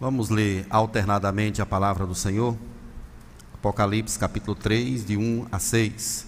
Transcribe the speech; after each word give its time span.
Vamos 0.00 0.30
ler 0.30 0.64
alternadamente 0.70 1.60
a 1.60 1.66
palavra 1.66 2.06
do 2.06 2.14
Senhor? 2.14 2.56
Apocalipse 3.52 4.18
capítulo 4.18 4.54
3, 4.54 5.04
de 5.04 5.14
1 5.14 5.48
a 5.52 5.58
6. 5.58 6.26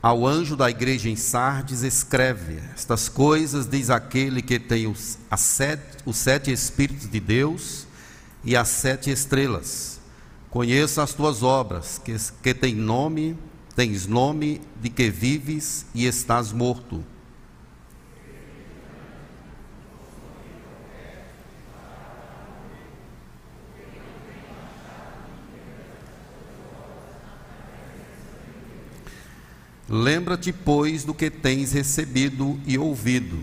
Ao 0.00 0.24
anjo 0.24 0.54
da 0.54 0.70
igreja 0.70 1.08
em 1.08 1.16
Sardes 1.16 1.82
escreve: 1.82 2.60
Estas 2.72 3.08
coisas 3.08 3.66
diz 3.66 3.90
aquele 3.90 4.40
que 4.40 4.60
tem 4.60 4.86
os, 4.86 5.18
sete, 5.36 5.96
os 6.06 6.16
sete 6.16 6.52
Espíritos 6.52 7.10
de 7.10 7.18
Deus 7.18 7.88
e 8.44 8.56
as 8.56 8.68
sete 8.68 9.10
estrelas. 9.10 9.98
Conheça 10.48 11.02
as 11.02 11.12
tuas 11.12 11.42
obras, 11.42 11.98
que, 11.98 12.14
que 12.40 12.54
tem 12.54 12.72
nome, 12.72 13.36
tens 13.74 14.06
nome 14.06 14.60
de 14.80 14.90
que 14.90 15.10
vives 15.10 15.84
e 15.92 16.06
estás 16.06 16.52
morto. 16.52 17.04
Lembra-te, 29.88 30.52
pois, 30.52 31.02
do 31.02 31.14
que 31.14 31.30
tens 31.30 31.72
recebido 31.72 32.60
e 32.66 32.76
ouvido, 32.76 33.38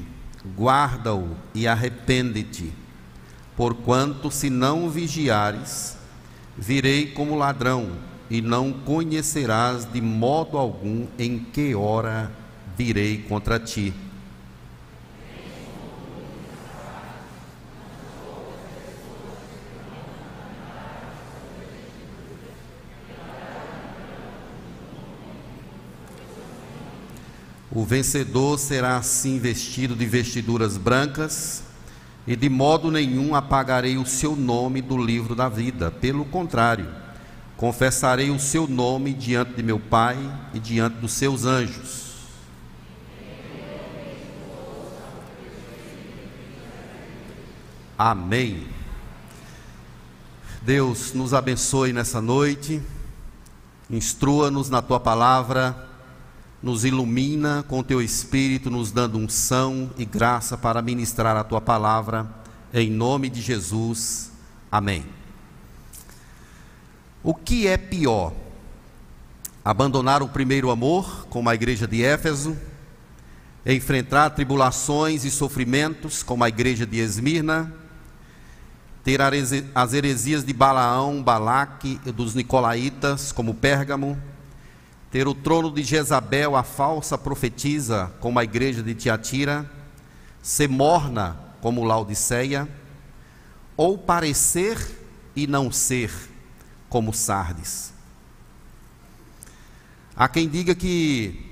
guarda-o 0.55 1.35
e 1.55 1.68
arrepende-te, 1.68 2.71
porquanto, 3.58 4.30
se 4.30 4.49
não 4.49 4.88
vigiares, 4.90 5.98
virei 6.55 7.08
como 7.08 7.35
ladrão, 7.35 7.94
e 8.30 8.41
não 8.41 8.71
conhecerás 8.71 9.85
de 9.91 10.02
modo 10.02 10.58
algum 10.58 11.08
em 11.18 11.40
que 11.40 11.73
hora 11.73 12.31
virei 12.77 13.20
contra 13.20 13.59
ti. 13.59 13.93
O 27.76 27.84
vencedor 27.84 28.57
será 28.57 28.95
assim 28.95 29.37
vestido 29.37 29.98
de 29.98 30.05
vestiduras 30.05 30.77
brancas, 30.77 31.62
e 32.26 32.34
de 32.34 32.48
modo 32.48 32.90
nenhum 32.90 33.35
apagarei 33.35 33.98
o 33.98 34.05
seu 34.05 34.34
nome 34.34 34.81
do 34.81 34.98
livro 34.98 35.35
da 35.35 35.49
vida. 35.49 35.91
Pelo 35.91 36.23
contrário, 36.23 36.87
confessarei 37.57 38.29
o 38.29 38.40
seu 38.40 38.65
nome 38.65 39.13
diante 39.13 39.55
de 39.55 39.62
meu 39.62 39.77
Pai 39.77 40.18
e 40.53 40.59
diante 40.59 40.99
dos 40.99 41.12
seus 41.12 41.43
anjos. 41.43 42.13
Amém. 47.98 48.70
Deus 50.62 51.12
nos 51.12 51.34
abençoe 51.34 51.91
nessa 51.91 52.21
noite, 52.21 52.81
instrua-nos 53.90 54.70
na 54.70 54.81
tua 54.81 54.99
palavra 54.99 55.84
nos 56.61 56.84
ilumina 56.84 57.63
com 57.67 57.84
teu 57.84 58.01
Espírito, 58.01 58.70
nos 58.70 58.91
dando 58.91 59.17
unção 59.17 59.91
e 59.98 60.05
graça 60.05 60.57
para 60.57 60.81
ministrar 60.81 61.35
a 61.37 61.43
tua 61.43 61.62
palavra, 61.62 62.27
em 62.73 62.89
nome 62.89 63.29
de 63.29 63.41
Jesus. 63.41 64.31
Amém. 64.72 65.06
O 67.23 67.34
que 67.34 67.67
é 67.67 67.78
pior? 67.78 68.34
Abandonar 69.63 70.22
o 70.22 70.28
primeiro 70.28 70.69
amor, 70.69 71.28
como 71.29 71.50
a 71.50 71.56
igreja 71.56 71.88
de 71.88 72.03
Éfeso, 72.03 72.56
enfrentar 73.66 74.29
tribulações 74.29 75.23
e 75.25 75.31
sofrimentos, 75.31 76.22
como 76.22 76.44
a 76.44 76.50
igreja 76.50 76.85
de 76.85 77.00
Esmirna, 77.00 77.73
ter 79.03 79.19
as 79.22 79.94
heresias 79.94 80.44
de 80.44 80.53
Balaão, 80.53 81.22
Balaque 81.22 82.00
e 82.06 82.12
dos 82.12 82.34
Nicolaítas, 82.34 83.31
como 83.31 83.53
Pérgamo, 83.53 84.17
ter 85.16 85.30
o 85.30 85.34
trono 85.34 85.72
de 85.72 85.81
Jezabel, 85.81 86.58
a 86.58 86.62
falsa 86.62 87.18
profetisa, 87.18 88.12
como 88.20 88.38
a 88.38 88.44
igreja 88.44 88.84
de 88.84 88.94
Tiatira, 88.94 89.66
ser 90.42 90.68
morna, 90.68 91.40
como 91.62 91.86
Laodiceia, 91.86 92.68
ou 93.78 93.98
parecer 93.98 94.78
e 95.34 95.48
não 95.48 95.72
ser, 95.72 96.12
como 96.90 97.14
Sardes. 97.14 97.94
Há 100.18 100.28
quem 100.28 100.50
diga 100.50 100.75
que 100.75 101.50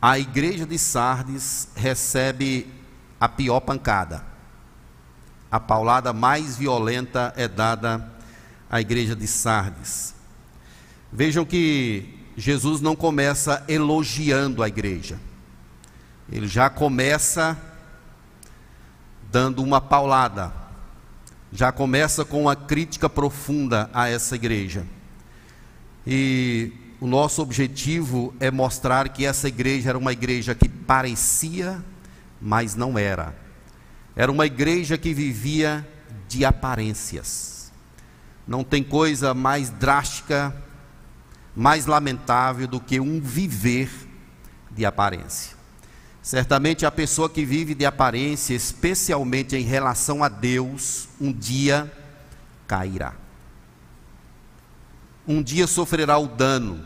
a 0.00 0.16
igreja 0.16 0.64
de 0.64 0.78
Sardes 0.78 1.66
recebe 1.74 2.72
a 3.18 3.28
pior 3.28 3.58
pancada. 3.58 4.24
A 5.50 5.58
paulada 5.58 6.12
mais 6.12 6.56
violenta 6.56 7.34
é 7.36 7.48
dada 7.48 8.08
à 8.70 8.80
igreja 8.80 9.16
de 9.16 9.26
Sardes. 9.26 10.14
Vejam 11.12 11.44
que 11.44 12.19
Jesus 12.40 12.80
não 12.80 12.96
começa 12.96 13.62
elogiando 13.68 14.62
a 14.62 14.68
igreja, 14.68 15.20
ele 16.32 16.48
já 16.48 16.70
começa 16.70 17.54
dando 19.30 19.62
uma 19.62 19.78
paulada, 19.78 20.50
já 21.52 21.70
começa 21.70 22.24
com 22.24 22.40
uma 22.40 22.56
crítica 22.56 23.10
profunda 23.10 23.90
a 23.92 24.08
essa 24.08 24.36
igreja. 24.36 24.86
E 26.06 26.72
o 26.98 27.06
nosso 27.06 27.42
objetivo 27.42 28.34
é 28.40 28.50
mostrar 28.50 29.10
que 29.10 29.26
essa 29.26 29.46
igreja 29.46 29.90
era 29.90 29.98
uma 29.98 30.12
igreja 30.12 30.54
que 30.54 30.66
parecia, 30.66 31.84
mas 32.40 32.74
não 32.74 32.98
era. 32.98 33.36
Era 34.16 34.32
uma 34.32 34.46
igreja 34.46 34.96
que 34.96 35.12
vivia 35.12 35.86
de 36.26 36.42
aparências. 36.46 37.70
Não 38.48 38.64
tem 38.64 38.82
coisa 38.82 39.34
mais 39.34 39.68
drástica 39.68 40.54
mais 41.54 41.86
lamentável 41.86 42.66
do 42.66 42.80
que 42.80 43.00
um 43.00 43.20
viver 43.20 43.90
de 44.70 44.84
aparência. 44.84 45.56
Certamente 46.22 46.84
a 46.84 46.90
pessoa 46.90 47.28
que 47.30 47.44
vive 47.44 47.74
de 47.74 47.84
aparência, 47.84 48.54
especialmente 48.54 49.56
em 49.56 49.62
relação 49.62 50.22
a 50.22 50.28
Deus, 50.28 51.08
um 51.20 51.32
dia 51.32 51.90
cairá. 52.66 53.14
Um 55.26 55.42
dia 55.42 55.66
sofrerá 55.66 56.18
o 56.18 56.28
dano. 56.28 56.84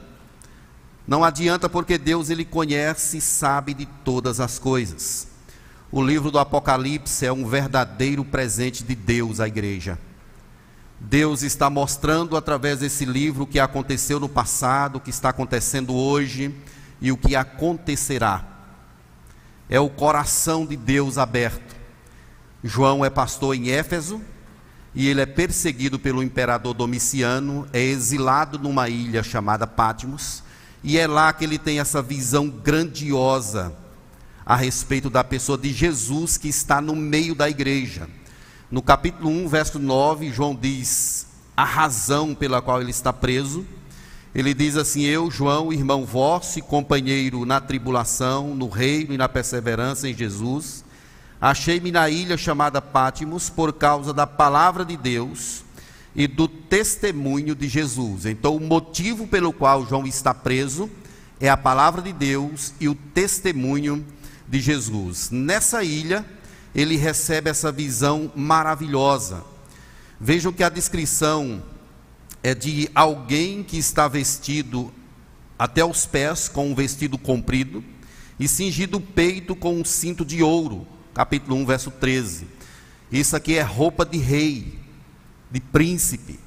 Não 1.07 1.25
adianta 1.25 1.69
porque 1.69 1.99
Deus 1.99 2.31
ele 2.31 2.45
conhece 2.45 3.19
e 3.19 3.21
sabe 3.21 3.75
de 3.75 3.87
todas 3.87 4.41
as 4.41 4.59
coisas. 4.59 5.29
O 5.91 6.03
livro 6.03 6.31
do 6.31 6.39
Apocalipse 6.39 7.27
é 7.27 7.33
um 7.33 7.47
verdadeiro 7.47 8.25
presente 8.25 8.83
de 8.83 8.95
Deus 8.95 9.41
à 9.41 9.47
igreja. 9.47 9.99
Deus 11.01 11.43
está 11.43 11.69
mostrando 11.69 12.37
através 12.37 12.79
desse 12.79 13.05
livro 13.05 13.45
o 13.45 13.47
que 13.47 13.59
aconteceu 13.59 14.19
no 14.19 14.29
passado, 14.29 14.97
o 14.97 15.01
que 15.01 15.11
está 15.11 15.29
acontecendo 15.29 15.95
hoje 15.95 16.55
e 17.01 17.13
o 17.13 17.17
que 17.17 17.37
acontecerá. 17.37 18.45
É 19.69 19.79
o 19.81 19.91
coração 19.91 20.65
de 20.65 20.77
Deus 20.77 21.19
aberto. 21.19 21.75
João 22.63 23.05
é 23.05 23.11
pastor 23.11 23.55
em 23.55 23.71
Éfeso 23.71 24.23
e 24.95 25.09
ele 25.09 25.21
é 25.21 25.27
perseguido 25.27 25.99
pelo 25.99 26.23
imperador 26.23 26.73
Domiciano, 26.73 27.67
é 27.73 27.83
exilado 27.83 28.59
numa 28.59 28.89
ilha 28.89 29.23
chamada 29.23 29.67
Patmos, 29.67 30.43
e 30.83 30.97
é 30.97 31.07
lá 31.07 31.33
que 31.33 31.45
ele 31.45 31.59
tem 31.59 31.81
essa 31.81 32.01
visão 32.01 32.49
grandiosa 32.49 33.75
a 34.47 34.55
respeito 34.55 35.11
da 35.11 35.25
pessoa 35.25 35.59
de 35.59 35.73
Jesus 35.73 36.37
que 36.37 36.49
está 36.49 36.81
no 36.81 36.95
meio 36.95 37.35
da 37.35 37.49
igreja. 37.49 38.09
No 38.75 38.83
capítulo 38.83 39.31
1, 39.31 39.47
verso 39.47 39.79
9, 39.79 40.33
João 40.33 40.53
diz 40.53 41.29
a 41.57 41.63
razão 41.63 42.35
pela 42.35 42.61
qual 42.61 42.81
ele 42.81 42.91
está 42.91 43.13
preso. 43.13 43.65
Ele 44.35 44.53
diz 44.53 44.77
assim: 44.77 45.03
Eu, 45.03 45.31
João, 45.31 45.73
irmão 45.73 46.05
vosso 46.05 46.59
e 46.59 46.63
companheiro 46.63 47.47
na 47.47 47.61
tribulação, 47.61 48.53
no 48.53 48.69
reino 48.69 49.15
e 49.15 49.17
na 49.17 49.29
perseverança 49.29 50.09
em 50.09 50.13
Jesus, 50.13 50.85
achei-me 51.41 51.93
na 51.93 52.11
ilha 52.11 52.37
chamada 52.37 52.83
Pátimos 52.83 53.49
por 53.49 53.73
causa 53.73 54.13
da 54.13 54.27
palavra 54.27 54.85
de 54.85 54.97
Deus 54.97 55.63
e 56.13 56.27
do 56.27 56.49
testemunho 56.49 57.55
de 57.55 57.69
Jesus. 57.69 58.27
Então, 58.27 58.57
o 58.57 58.61
motivo 58.61 59.29
pelo 59.29 59.53
qual 59.53 59.87
João 59.87 60.05
está 60.05 60.35
preso 60.35 60.91
é 61.39 61.49
a 61.49 61.57
palavra 61.57 62.03
de 62.03 62.13
Deus 62.13 62.75
e 62.81 62.89
o 62.89 62.97
testemunho 62.97 64.05
de 64.49 64.61
Jesus. 64.61 65.31
Nessa 65.31 65.85
ilha, 65.85 66.27
ele 66.75 66.97
recebe 66.97 67.49
essa 67.49 67.71
visão 67.71 68.33
maravilhosa. 68.35 69.45
Vejam 70.21 70.53
que 70.53 70.65
a 70.65 70.69
descrição 70.69 71.63
é 72.43 72.55
de 72.55 72.91
alguém 72.95 73.63
que 73.63 73.79
está 73.79 74.09
vestido 74.09 74.93
até 75.59 75.85
os 75.85 76.05
pés 76.05 76.49
com 76.49 76.71
um 76.71 76.75
vestido 76.75 77.17
comprido 77.17 77.85
e 78.39 78.49
cingido 78.49 78.99
o 78.99 79.01
peito 79.01 79.55
com 79.55 79.79
um 79.79 79.85
cinto 79.85 80.25
de 80.25 80.43
ouro. 80.43 80.87
Capítulo 81.15 81.57
1, 81.57 81.67
verso 81.67 81.91
13. 81.93 82.49
Isso 83.13 83.37
aqui 83.37 83.57
é 83.57 83.63
roupa 83.63 84.05
de 84.05 84.19
rei, 84.19 84.79
de 85.51 85.61
príncipe. 85.61 86.41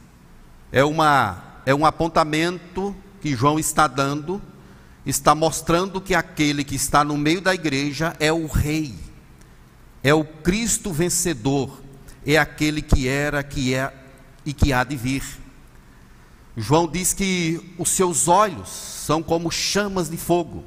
É 0.71 0.83
uma 0.83 1.43
é 1.65 1.73
um 1.73 1.85
apontamento 1.85 2.95
que 3.21 3.35
João 3.35 3.59
está 3.59 3.87
dando, 3.87 4.41
está 5.05 5.35
mostrando 5.35 5.99
que 5.99 6.15
aquele 6.15 6.63
que 6.63 6.75
está 6.75 7.03
no 7.03 7.17
meio 7.17 7.41
da 7.41 7.53
igreja 7.53 8.15
é 8.19 8.31
o 8.31 8.45
rei 8.45 9.06
é 10.07 10.13
o 10.13 10.23
Cristo 10.23 10.93
vencedor, 10.93 11.81
é 12.25 12.37
aquele 12.37 12.81
que 12.81 13.09
era, 13.09 13.43
que 13.43 13.73
é 13.75 13.93
e 14.45 14.53
que 14.53 14.71
há 14.71 14.81
de 14.85 14.95
vir. 14.95 15.21
João 16.55 16.87
diz 16.87 17.11
que 17.11 17.75
os 17.77 17.89
seus 17.89 18.29
olhos 18.29 18.69
são 18.69 19.21
como 19.21 19.51
chamas 19.51 20.09
de 20.09 20.15
fogo. 20.15 20.63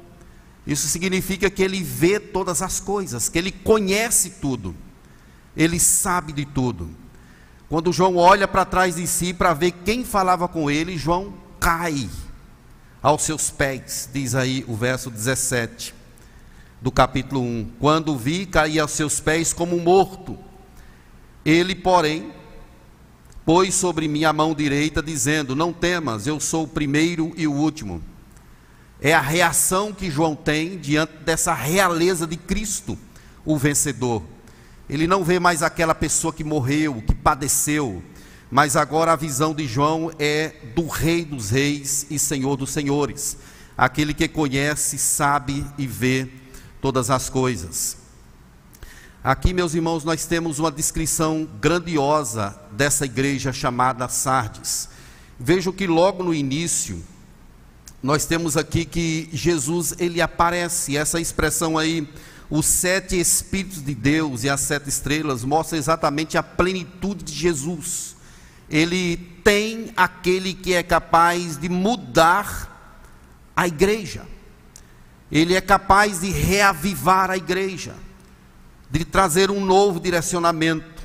Isso 0.67 0.87
significa 0.87 1.49
que 1.49 1.63
ele 1.63 1.81
vê 1.81 2.19
todas 2.19 2.61
as 2.61 2.79
coisas, 2.79 3.29
que 3.29 3.39
ele 3.39 3.51
conhece 3.51 4.29
tudo, 4.39 4.75
ele 5.57 5.79
sabe 5.79 6.33
de 6.33 6.45
tudo. 6.45 6.91
Quando 7.67 7.91
João 7.91 8.17
olha 8.17 8.47
para 8.47 8.63
trás 8.63 8.97
de 8.97 9.07
si 9.07 9.33
para 9.33 9.55
ver 9.55 9.71
quem 9.71 10.05
falava 10.05 10.47
com 10.47 10.69
ele, 10.69 10.99
João 10.99 11.33
cai 11.59 12.07
aos 13.01 13.23
seus 13.23 13.49
pés, 13.49 14.07
diz 14.13 14.35
aí 14.35 14.63
o 14.67 14.75
verso 14.75 15.09
17 15.09 15.95
do 16.81 16.91
capítulo 16.91 17.41
1. 17.41 17.71
Quando 17.79 18.17
vi, 18.17 18.45
caí 18.45 18.79
aos 18.79 18.91
seus 18.91 19.19
pés 19.19 19.53
como 19.53 19.79
morto. 19.79 20.37
Ele, 21.45 21.75
porém, 21.75 22.31
pôs 23.45 23.75
sobre 23.75 24.07
mim 24.07 24.23
a 24.23 24.33
mão 24.33 24.55
direita, 24.55 25.01
dizendo: 25.01 25.55
Não 25.55 25.71
temas, 25.71 26.25
eu 26.25 26.39
sou 26.39 26.63
o 26.63 26.67
primeiro 26.67 27.31
e 27.37 27.47
o 27.47 27.53
último. 27.53 28.01
É 28.99 29.13
a 29.13 29.21
reação 29.21 29.93
que 29.93 30.11
João 30.11 30.35
tem 30.35 30.77
diante 30.77 31.13
dessa 31.23 31.53
realeza 31.53 32.25
de 32.25 32.37
Cristo, 32.37 32.97
o 33.45 33.57
vencedor. 33.57 34.23
Ele 34.89 35.07
não 35.07 35.23
vê 35.23 35.39
mais 35.39 35.63
aquela 35.63 35.95
pessoa 35.95 36.33
que 36.33 36.43
morreu, 36.43 37.01
que 37.01 37.15
padeceu, 37.15 38.03
mas 38.49 38.75
agora 38.75 39.13
a 39.13 39.15
visão 39.15 39.55
de 39.55 39.65
João 39.65 40.11
é 40.19 40.53
do 40.75 40.85
Rei 40.87 41.23
dos 41.23 41.49
Reis 41.49 42.05
e 42.09 42.19
Senhor 42.19 42.57
dos 42.57 42.71
Senhores, 42.71 43.37
aquele 43.77 44.13
que 44.13 44.27
conhece, 44.27 44.97
sabe 44.97 45.65
e 45.77 45.87
vê 45.87 46.29
todas 46.81 47.09
as 47.09 47.29
coisas. 47.29 47.97
Aqui, 49.23 49.53
meus 49.53 49.75
irmãos, 49.75 50.03
nós 50.03 50.25
temos 50.25 50.57
uma 50.57 50.71
descrição 50.71 51.47
grandiosa 51.61 52.59
dessa 52.71 53.05
igreja 53.05 53.53
chamada 53.53 54.09
Sardes. 54.09 54.89
Vejo 55.39 55.71
que 55.71 55.85
logo 55.85 56.23
no 56.23 56.33
início, 56.33 57.03
nós 58.01 58.25
temos 58.25 58.57
aqui 58.57 58.83
que 58.83 59.29
Jesus 59.31 59.93
ele 59.99 60.19
aparece, 60.21 60.97
essa 60.97 61.21
expressão 61.21 61.77
aí, 61.77 62.09
os 62.49 62.65
sete 62.65 63.19
Espíritos 63.19 63.83
de 63.83 63.93
Deus 63.93 64.43
e 64.43 64.49
as 64.49 64.61
sete 64.61 64.89
estrelas, 64.89 65.43
mostra 65.43 65.77
exatamente 65.77 66.35
a 66.35 66.41
plenitude 66.41 67.23
de 67.23 67.33
Jesus. 67.33 68.15
Ele 68.67 69.17
tem 69.43 69.91
aquele 69.95 70.55
que 70.55 70.73
é 70.73 70.81
capaz 70.81 71.57
de 71.57 71.69
mudar 71.69 72.71
a 73.55 73.67
igreja, 73.67 74.25
ele 75.31 75.55
é 75.55 75.61
capaz 75.61 76.19
de 76.19 76.29
reavivar 76.29 77.31
a 77.31 77.37
igreja 77.37 77.95
de 78.91 79.05
trazer 79.05 79.49
um 79.49 79.63
novo 79.63 79.99
direcionamento. 79.99 81.01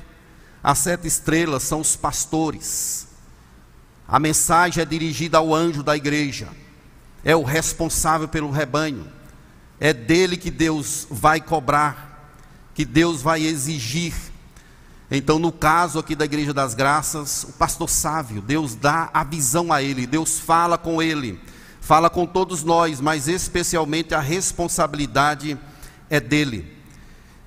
As 0.61 0.79
sete 0.79 1.07
estrelas 1.07 1.63
são 1.63 1.79
os 1.79 1.95
pastores. 1.95 3.07
A 4.05 4.19
mensagem 4.19 4.81
é 4.81 4.85
dirigida 4.85 5.37
ao 5.37 5.55
anjo 5.55 5.81
da 5.81 5.95
igreja. 5.95 6.49
É 7.23 7.35
o 7.35 7.43
responsável 7.43 8.27
pelo 8.27 8.51
rebanho. 8.51 9.07
É 9.79 9.93
dele 9.93 10.35
que 10.35 10.51
Deus 10.51 11.07
vai 11.09 11.39
cobrar, 11.39 12.33
que 12.75 12.83
Deus 12.83 13.21
vai 13.21 13.43
exigir. 13.43 14.13
Então, 15.09 15.39
no 15.39 15.51
caso 15.51 15.99
aqui 15.99 16.15
da 16.15 16.25
Igreja 16.25 16.53
das 16.53 16.73
Graças, 16.73 17.43
o 17.43 17.53
pastor 17.53 17.89
Sávio, 17.89 18.41
Deus 18.41 18.75
dá 18.75 19.09
a 19.13 19.23
visão 19.23 19.71
a 19.71 19.81
ele, 19.81 20.05
Deus 20.05 20.37
fala 20.37 20.77
com 20.77 21.01
ele, 21.01 21.39
fala 21.87 22.09
com 22.09 22.25
todos 22.25 22.65
nós, 22.65 22.99
mas 22.99 23.29
especialmente 23.29 24.13
a 24.13 24.19
responsabilidade 24.19 25.57
é 26.09 26.19
dele. 26.19 26.69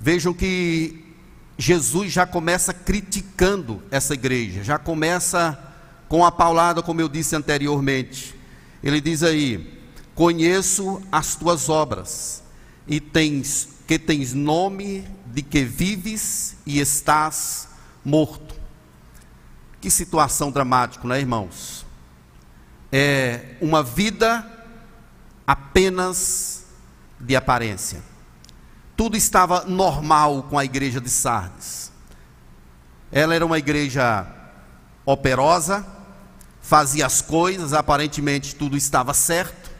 Vejam 0.00 0.32
que 0.32 1.14
Jesus 1.58 2.10
já 2.10 2.26
começa 2.26 2.72
criticando 2.72 3.82
essa 3.90 4.14
igreja, 4.14 4.64
já 4.64 4.78
começa 4.78 5.62
com 6.08 6.24
a 6.24 6.32
paulada, 6.32 6.82
como 6.82 7.02
eu 7.02 7.08
disse 7.08 7.36
anteriormente. 7.36 8.34
Ele 8.82 8.98
diz 8.98 9.22
aí: 9.22 9.78
Conheço 10.14 11.02
as 11.12 11.34
tuas 11.34 11.68
obras, 11.68 12.42
e 12.88 12.98
tens 12.98 13.68
que 13.86 13.98
tens 13.98 14.32
nome 14.32 15.04
de 15.26 15.42
que 15.42 15.64
vives 15.64 16.56
e 16.64 16.80
estás 16.80 17.68
morto. 18.02 18.54
Que 19.82 19.90
situação 19.90 20.50
dramática, 20.50 21.06
não 21.06 21.14
é, 21.14 21.20
irmãos? 21.20 21.84
É 22.92 23.56
uma 23.60 23.82
vida 23.82 24.44
apenas 25.46 26.64
de 27.18 27.36
aparência 27.36 28.10
tudo 29.00 29.16
estava 29.16 29.64
normal 29.64 30.42
com 30.42 30.58
a 30.58 30.64
igreja 30.66 31.00
de 31.00 31.08
Sardes. 31.08 31.90
Ela 33.10 33.34
era 33.34 33.46
uma 33.46 33.56
igreja 33.56 34.26
operosa, 35.06 35.86
fazia 36.60 37.06
as 37.06 37.22
coisas, 37.22 37.72
aparentemente 37.72 38.54
tudo 38.54 38.76
estava 38.76 39.14
certo, 39.14 39.70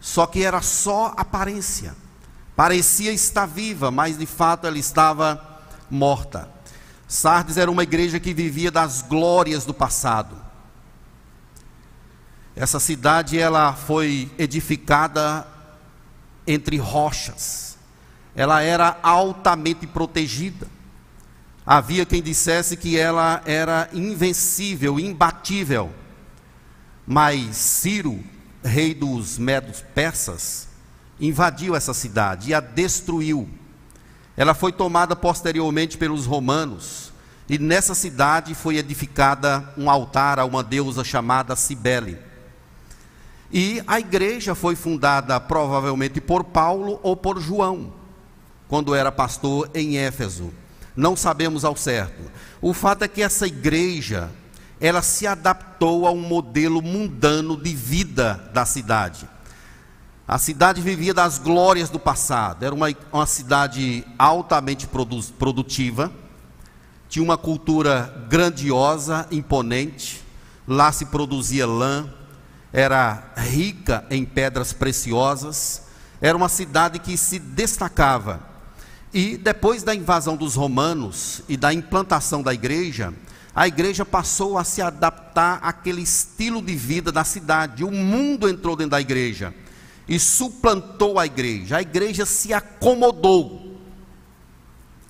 só 0.00 0.26
que 0.26 0.42
era 0.42 0.62
só 0.62 1.12
aparência. 1.18 1.94
Parecia 2.56 3.12
estar 3.12 3.44
viva, 3.44 3.90
mas 3.90 4.16
de 4.16 4.24
fato 4.24 4.66
ela 4.66 4.78
estava 4.78 5.60
morta. 5.90 6.48
Sardes 7.06 7.58
era 7.58 7.70
uma 7.70 7.82
igreja 7.82 8.18
que 8.18 8.32
vivia 8.32 8.70
das 8.70 9.02
glórias 9.02 9.66
do 9.66 9.74
passado. 9.74 10.34
Essa 12.56 12.80
cidade 12.80 13.38
ela 13.38 13.74
foi 13.74 14.32
edificada 14.38 15.46
entre 16.46 16.78
rochas 16.78 17.66
ela 18.36 18.60
era 18.60 18.98
altamente 19.02 19.86
protegida. 19.86 20.68
Havia 21.64 22.04
quem 22.04 22.22
dissesse 22.22 22.76
que 22.76 22.96
ela 22.96 23.42
era 23.46 23.88
invencível, 23.94 25.00
imbatível. 25.00 25.90
Mas 27.06 27.56
Ciro, 27.56 28.22
rei 28.62 28.94
dos 28.94 29.38
medos 29.38 29.82
persas, 29.94 30.68
invadiu 31.18 31.74
essa 31.74 31.94
cidade 31.94 32.50
e 32.50 32.54
a 32.54 32.60
destruiu. 32.60 33.48
Ela 34.36 34.52
foi 34.52 34.70
tomada 34.70 35.16
posteriormente 35.16 35.96
pelos 35.96 36.26
romanos, 36.26 37.10
e 37.48 37.58
nessa 37.58 37.94
cidade 37.94 38.54
foi 38.54 38.76
edificada 38.76 39.72
um 39.78 39.88
altar 39.88 40.38
a 40.38 40.44
uma 40.44 40.62
deusa 40.62 41.02
chamada 41.02 41.56
Cibele. 41.56 42.18
E 43.58 43.82
a 43.86 43.98
igreja 43.98 44.54
foi 44.54 44.76
fundada 44.76 45.40
provavelmente 45.40 46.20
por 46.20 46.44
Paulo 46.44 47.00
ou 47.02 47.16
por 47.16 47.40
João 47.40 47.90
quando 48.68 48.94
era 48.94 49.10
pastor 49.10 49.70
em 49.74 49.96
Éfeso. 49.96 50.52
Não 50.94 51.16
sabemos 51.16 51.64
ao 51.64 51.74
certo. 51.74 52.30
O 52.60 52.74
fato 52.74 53.04
é 53.04 53.08
que 53.08 53.22
essa 53.22 53.46
igreja, 53.46 54.30
ela 54.78 55.00
se 55.00 55.26
adaptou 55.26 56.06
a 56.06 56.10
um 56.10 56.20
modelo 56.20 56.82
mundano 56.82 57.56
de 57.56 57.74
vida 57.74 58.50
da 58.52 58.66
cidade. 58.66 59.26
A 60.28 60.36
cidade 60.36 60.82
vivia 60.82 61.14
das 61.14 61.38
glórias 61.38 61.88
do 61.88 61.98
passado, 61.98 62.62
era 62.62 62.74
uma, 62.74 62.94
uma 63.10 63.24
cidade 63.24 64.04
altamente 64.18 64.86
produ 64.86 65.22
produtiva, 65.38 66.12
tinha 67.08 67.22
uma 67.22 67.38
cultura 67.38 68.26
grandiosa, 68.28 69.26
imponente, 69.30 70.22
lá 70.68 70.92
se 70.92 71.06
produzia 71.06 71.66
lã, 71.66 72.12
era 72.76 73.32
rica 73.38 74.04
em 74.10 74.22
pedras 74.22 74.74
preciosas, 74.74 75.80
era 76.20 76.36
uma 76.36 76.50
cidade 76.50 76.98
que 76.98 77.16
se 77.16 77.38
destacava 77.38 78.54
e 79.14 79.38
depois 79.38 79.82
da 79.82 79.94
invasão 79.94 80.36
dos 80.36 80.56
romanos 80.56 81.40
e 81.48 81.56
da 81.56 81.72
implantação 81.72 82.42
da 82.42 82.52
igreja, 82.52 83.14
a 83.54 83.66
igreja 83.66 84.04
passou 84.04 84.58
a 84.58 84.62
se 84.62 84.82
adaptar 84.82 85.58
àquele 85.62 86.02
estilo 86.02 86.60
de 86.60 86.76
vida 86.76 87.10
da 87.10 87.24
cidade. 87.24 87.82
O 87.82 87.90
mundo 87.90 88.46
entrou 88.46 88.76
dentro 88.76 88.90
da 88.90 89.00
igreja 89.00 89.54
e 90.06 90.18
suplantou 90.18 91.18
a 91.18 91.24
igreja. 91.24 91.78
A 91.78 91.80
igreja 91.80 92.26
se 92.26 92.52
acomodou. 92.52 93.80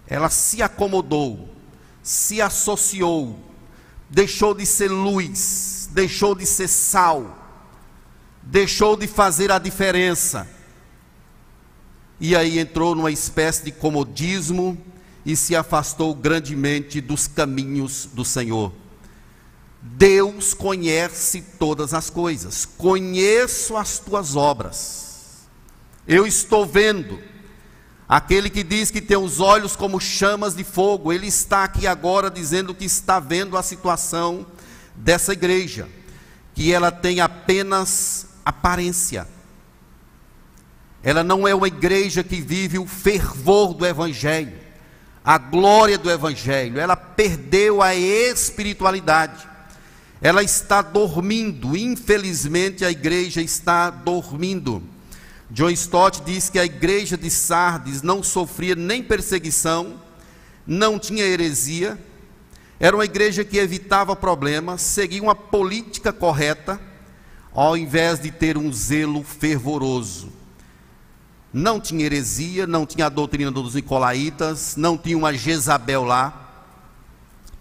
Ela 0.06 0.30
se 0.30 0.62
acomodou, 0.62 1.52
se 2.00 2.40
associou, 2.40 3.36
deixou 4.08 4.54
de 4.54 4.64
ser 4.64 4.88
luz, 4.88 5.90
deixou 5.90 6.32
de 6.32 6.46
ser 6.46 6.68
sal, 6.68 7.45
deixou 8.46 8.96
de 8.96 9.06
fazer 9.06 9.50
a 9.50 9.58
diferença 9.58 10.48
e 12.18 12.34
aí 12.34 12.58
entrou 12.58 12.94
numa 12.94 13.10
espécie 13.10 13.64
de 13.64 13.72
comodismo 13.72 14.78
e 15.24 15.36
se 15.36 15.54
afastou 15.54 16.14
grandemente 16.14 17.00
dos 17.00 17.26
caminhos 17.26 18.08
do 18.12 18.24
Senhor. 18.24 18.72
Deus 19.82 20.54
conhece 20.54 21.42
todas 21.58 21.92
as 21.92 22.08
coisas, 22.08 22.64
conheço 22.64 23.76
as 23.76 23.98
tuas 23.98 24.34
obras, 24.34 25.46
eu 26.06 26.26
estou 26.26 26.64
vendo. 26.64 27.18
Aquele 28.08 28.48
que 28.48 28.62
diz 28.62 28.88
que 28.88 29.00
tem 29.00 29.16
os 29.16 29.40
olhos 29.40 29.74
como 29.74 30.00
chamas 30.00 30.54
de 30.54 30.62
fogo, 30.62 31.12
ele 31.12 31.26
está 31.26 31.64
aqui 31.64 31.88
agora 31.88 32.30
dizendo 32.30 32.72
que 32.72 32.84
está 32.84 33.18
vendo 33.18 33.56
a 33.56 33.64
situação 33.64 34.46
dessa 34.94 35.32
igreja, 35.32 35.88
que 36.54 36.72
ela 36.72 36.92
tem 36.92 37.20
apenas 37.20 38.25
aparência. 38.46 39.26
Ela 41.02 41.24
não 41.24 41.46
é 41.46 41.54
uma 41.54 41.66
igreja 41.66 42.22
que 42.22 42.40
vive 42.40 42.78
o 42.78 42.86
fervor 42.86 43.74
do 43.74 43.84
Evangelho, 43.84 44.58
a 45.24 45.38
glória 45.38 45.98
do 45.98 46.08
Evangelho, 46.08 46.78
ela 46.78 46.94
perdeu 46.94 47.82
a 47.82 47.92
espiritualidade, 47.96 49.46
ela 50.22 50.40
está 50.42 50.80
dormindo, 50.80 51.76
infelizmente 51.76 52.84
a 52.84 52.90
igreja 52.92 53.42
está 53.42 53.90
dormindo. 53.90 54.80
John 55.50 55.70
Stott 55.70 56.22
diz 56.24 56.48
que 56.48 56.60
a 56.60 56.64
igreja 56.64 57.16
de 57.16 57.28
Sardes 57.28 58.02
não 58.02 58.22
sofria 58.22 58.76
nem 58.76 59.02
perseguição, 59.02 60.00
não 60.64 60.96
tinha 60.96 61.24
heresia, 61.24 61.98
era 62.78 62.96
uma 62.96 63.04
igreja 63.04 63.44
que 63.44 63.58
evitava 63.58 64.14
problemas, 64.14 64.82
seguia 64.82 65.22
uma 65.22 65.34
política 65.34 66.12
correta, 66.12 66.80
ao 67.56 67.74
invés 67.74 68.20
de 68.20 68.30
ter 68.30 68.58
um 68.58 68.70
zelo 68.70 69.24
fervoroso. 69.24 70.30
Não 71.50 71.80
tinha 71.80 72.04
heresia, 72.04 72.66
não 72.66 72.84
tinha 72.84 73.06
a 73.06 73.08
doutrina 73.08 73.50
dos 73.50 73.74
Nicolaitas, 73.74 74.76
não 74.76 74.98
tinha 74.98 75.16
uma 75.16 75.32
Jezabel 75.32 76.04
lá, 76.04 76.68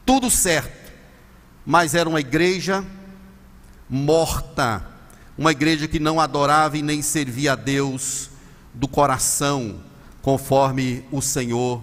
tudo 0.06 0.30
certo, 0.30 0.92
mas 1.66 1.96
era 1.96 2.10
uma 2.10 2.20
igreja 2.20 2.86
morta, 3.90 4.86
uma 5.38 5.52
igreja 5.52 5.88
que 5.88 6.00
não 6.00 6.20
adorava 6.20 6.78
e 6.78 6.82
nem 6.82 7.02
servia 7.02 7.54
a 7.54 7.56
Deus 7.56 8.30
do 8.74 8.90
coração, 8.90 9.80
conforme 10.22 11.06
o 11.10 11.22
Senhor 11.22 11.82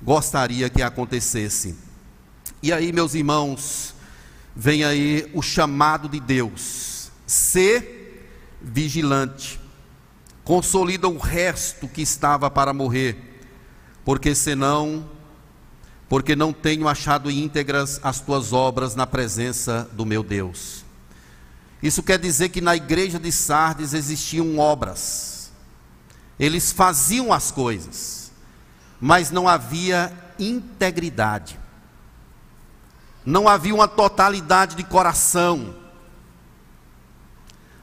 gostaria 0.00 0.70
que 0.70 0.80
acontecesse. 0.80 1.76
E 2.62 2.72
aí, 2.72 2.90
meus 2.90 3.14
irmãos, 3.14 3.94
vem 4.56 4.82
aí 4.82 5.30
o 5.34 5.42
chamado 5.42 6.08
de 6.08 6.20
Deus: 6.20 6.89
ser 7.30 8.58
vigilante. 8.60 9.60
Consolida 10.42 11.08
o 11.08 11.18
resto 11.18 11.86
que 11.86 12.02
estava 12.02 12.50
para 12.50 12.72
morrer, 12.72 13.42
porque 14.04 14.34
senão, 14.34 15.08
porque 16.08 16.34
não 16.34 16.52
tenho 16.52 16.88
achado 16.88 17.30
íntegras 17.30 18.00
as 18.02 18.20
tuas 18.20 18.52
obras 18.52 18.94
na 18.94 19.06
presença 19.06 19.88
do 19.92 20.04
meu 20.04 20.22
Deus. 20.22 20.84
Isso 21.82 22.02
quer 22.02 22.18
dizer 22.18 22.48
que 22.48 22.60
na 22.60 22.74
igreja 22.74 23.18
de 23.18 23.30
Sardes 23.30 23.94
existiam 23.94 24.58
obras. 24.58 25.52
Eles 26.38 26.72
faziam 26.72 27.32
as 27.32 27.50
coisas, 27.50 28.32
mas 29.00 29.30
não 29.30 29.46
havia 29.46 30.12
integridade 30.38 31.60
não 33.24 33.46
havia 33.46 33.74
uma 33.74 33.88
totalidade 33.88 34.76
de 34.76 34.84
coração. 34.84 35.74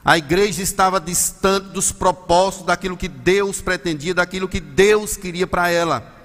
A 0.08 0.18
igreja 0.18 0.64
estava 0.64 1.02
distante 1.02 1.68
dos 1.72 1.92
propósitos 1.92 2.66
daquilo 2.66 2.96
que 2.96 3.10
Deus 3.10 3.60
pretendia, 3.60 4.14
daquilo 4.14 4.48
que 4.48 4.62
Deus 4.62 5.18
queria 5.18 5.46
para 5.46 5.70
ela. 5.70 6.16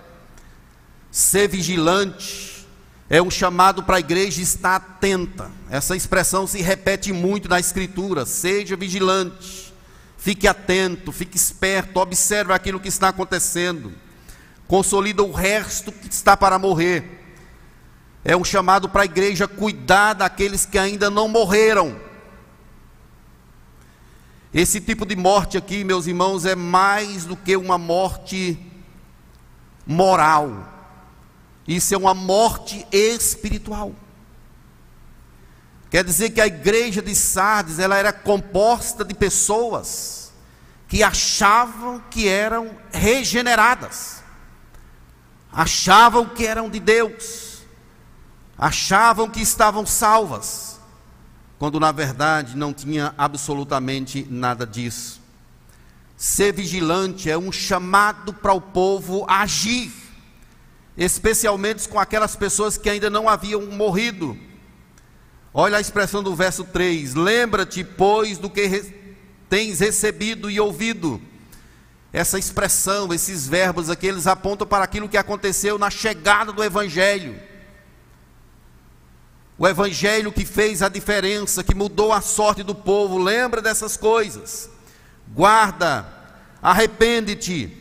Ser 1.11 1.49
vigilante 1.49 2.65
é 3.11 3.21
um 3.21 3.29
chamado 3.29 3.83
para 3.83 3.97
a 3.97 3.99
igreja 3.99 4.41
estar 4.41 4.77
atenta. 4.77 5.51
Essa 5.69 5.97
expressão 5.97 6.47
se 6.47 6.63
repete 6.63 7.13
muito 7.13 7.49
na 7.49 7.59
Escritura. 7.59 8.25
Seja 8.25 8.77
vigilante, 8.77 9.75
fique 10.17 10.47
atento, 10.47 11.11
fique 11.11 11.37
esperto, 11.37 11.99
observe 11.99 12.53
aquilo 12.53 12.79
que 12.79 12.87
está 12.87 13.09
acontecendo. 13.09 13.93
Consolida 14.69 15.25
o 15.25 15.33
resto 15.33 15.91
que 15.91 16.07
está 16.07 16.37
para 16.37 16.57
morrer 16.57 17.21
é 18.25 18.37
um 18.37 18.45
chamado 18.45 18.89
para 18.89 19.03
a 19.03 19.07
igreja 19.07 19.49
cuidar 19.49 20.13
daqueles 20.13 20.65
que 20.65 20.79
ainda 20.79 21.11
não 21.11 21.27
morreram. 21.27 22.12
Esse 24.53 24.81
tipo 24.81 25.07
de 25.07 25.17
morte 25.17 25.57
aqui, 25.57 25.83
meus 25.83 26.07
irmãos, 26.07 26.45
é 26.45 26.55
mais 26.55 27.25
do 27.25 27.37
que 27.37 27.57
uma 27.57 27.79
morte 27.79 28.59
moral. 29.87 30.69
Isso 31.67 31.95
é 31.95 31.97
uma 31.97 32.15
morte 32.15 32.87
espiritual. 32.93 33.95
Quer 35.91 36.05
dizer 36.05 36.31
que 36.31 36.41
a 36.41 36.47
igreja 36.47 37.01
de 37.01 37.15
Sardes, 37.15 37.79
ela 37.79 37.97
era 37.97 38.13
composta 38.13 39.05
de 39.05 39.15
pessoas 39.15 40.33
que 40.89 41.03
achavam 41.03 42.03
que 42.11 42.29
eram 42.29 42.71
regeneradas. 42.93 44.23
Achavam 45.53 46.27
que 46.27 46.47
eram 46.47 46.69
de 46.69 46.81
Deus 46.81 47.53
achavam 48.63 49.29
que 49.29 49.41
estavam 49.41 49.85
salvas, 49.85 50.72
quando 51.63 51.79
na 51.79 51.93
verdade 51.93 52.57
não 52.57 52.75
tinha 52.75 53.15
absolutamente 53.17 54.27
nada 54.29 54.67
disso. 54.67 55.21
Ser 56.17 56.53
vigilante 56.53 57.31
é 57.31 57.39
um 57.39 57.53
chamado 57.53 58.33
para 58.33 58.53
o 58.53 58.61
povo 58.61 59.25
agir, 59.29 59.93
especialmente 60.97 61.89
com 61.89 62.01
aquelas 62.01 62.35
pessoas 62.35 62.77
que 62.77 62.91
ainda 62.91 63.09
não 63.09 63.29
haviam 63.29 63.65
morrido. 63.67 64.37
Olha 65.55 65.79
a 65.79 65.81
expressão 65.81 66.21
do 66.21 66.35
verso 66.35 66.65
3: 66.65 67.15
Lembra-te, 67.15 67.85
pois, 67.85 68.39
do 68.39 68.51
que 68.51 68.67
re 68.67 69.15
tens 69.49 69.79
recebido 69.79 70.51
e 70.51 70.59
ouvido. 70.59 71.23
Essa 72.13 72.41
expressão, 72.41 73.15
esses 73.15 73.47
verbos 73.47 73.89
aqui, 73.89 74.09
eles 74.09 74.27
apontam 74.27 74.67
para 74.67 74.83
aquilo 74.83 75.09
que 75.09 75.17
aconteceu 75.17 75.79
na 75.79 75.91
chegada 75.91 76.53
do 76.53 76.65
Evangelho 76.65 77.52
o 79.59 79.69
evangelho 79.69 80.33
que 80.33 80.45
fez 80.45 80.83
a 80.83 80.89
diferença, 80.89 81.63
que 81.63 81.75
mudou 81.75 82.13
a 82.13 82.21
sorte 82.21 82.63
do 82.63 82.75
povo, 82.75 83.19
lembra 83.19 83.61
dessas 83.61 83.97
coisas. 83.97 84.71
Guarda, 85.29 86.07
arrepende-te. 86.63 87.79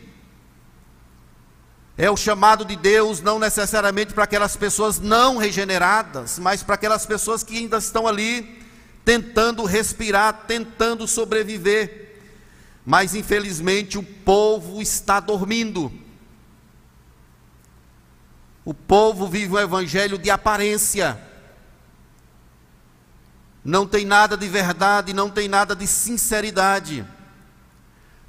É 1.96 2.10
o 2.10 2.16
chamado 2.16 2.64
de 2.64 2.76
Deus 2.76 3.20
não 3.20 3.38
necessariamente 3.38 4.12
para 4.12 4.24
aquelas 4.24 4.56
pessoas 4.56 4.98
não 4.98 5.36
regeneradas, 5.36 6.38
mas 6.38 6.62
para 6.62 6.74
aquelas 6.74 7.06
pessoas 7.06 7.42
que 7.42 7.56
ainda 7.56 7.78
estão 7.78 8.06
ali 8.06 8.62
tentando 9.04 9.64
respirar, 9.64 10.44
tentando 10.46 11.06
sobreviver. 11.06 12.20
Mas 12.84 13.14
infelizmente 13.14 13.98
o 13.98 14.02
povo 14.02 14.80
está 14.80 15.20
dormindo. 15.20 15.92
O 18.64 18.72
povo 18.72 19.26
vive 19.26 19.54
um 19.54 19.58
evangelho 19.58 20.18
de 20.18 20.30
aparência 20.30 21.20
não 23.64 23.86
tem 23.86 24.04
nada 24.04 24.36
de 24.36 24.48
verdade, 24.48 25.12
não 25.12 25.30
tem 25.30 25.48
nada 25.48 25.74
de 25.76 25.86
sinceridade. 25.86 27.06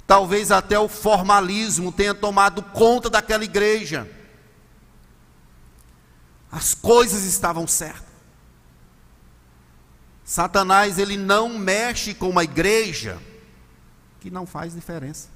Talvez 0.06 0.52
até 0.52 0.78
o 0.78 0.88
formalismo 0.88 1.90
tenha 1.90 2.14
tomado 2.14 2.62
conta 2.62 3.10
daquela 3.10 3.44
igreja. 3.44 4.08
As 6.52 6.74
coisas 6.74 7.24
estavam 7.24 7.66
certas. 7.66 8.14
Satanás 10.24 10.98
ele 10.98 11.16
não 11.16 11.58
mexe 11.58 12.14
com 12.14 12.30
uma 12.30 12.44
igreja 12.44 13.20
que 14.20 14.30
não 14.30 14.46
faz 14.46 14.72
diferença. 14.72 15.28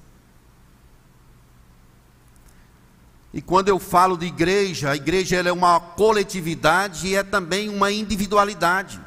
E 3.33 3.43
quando 3.43 3.69
eu 3.69 3.79
falo 3.79 4.17
de 4.17 4.27
igreja, 4.27 4.91
a 4.91 4.97
igreja 4.97 5.37
é 5.37 5.53
uma 5.53 5.79
coletividade 5.79 7.09
e 7.09 7.15
é 7.15 7.23
também 7.23 7.69
uma 7.69 7.91
individualidade. 7.93 8.99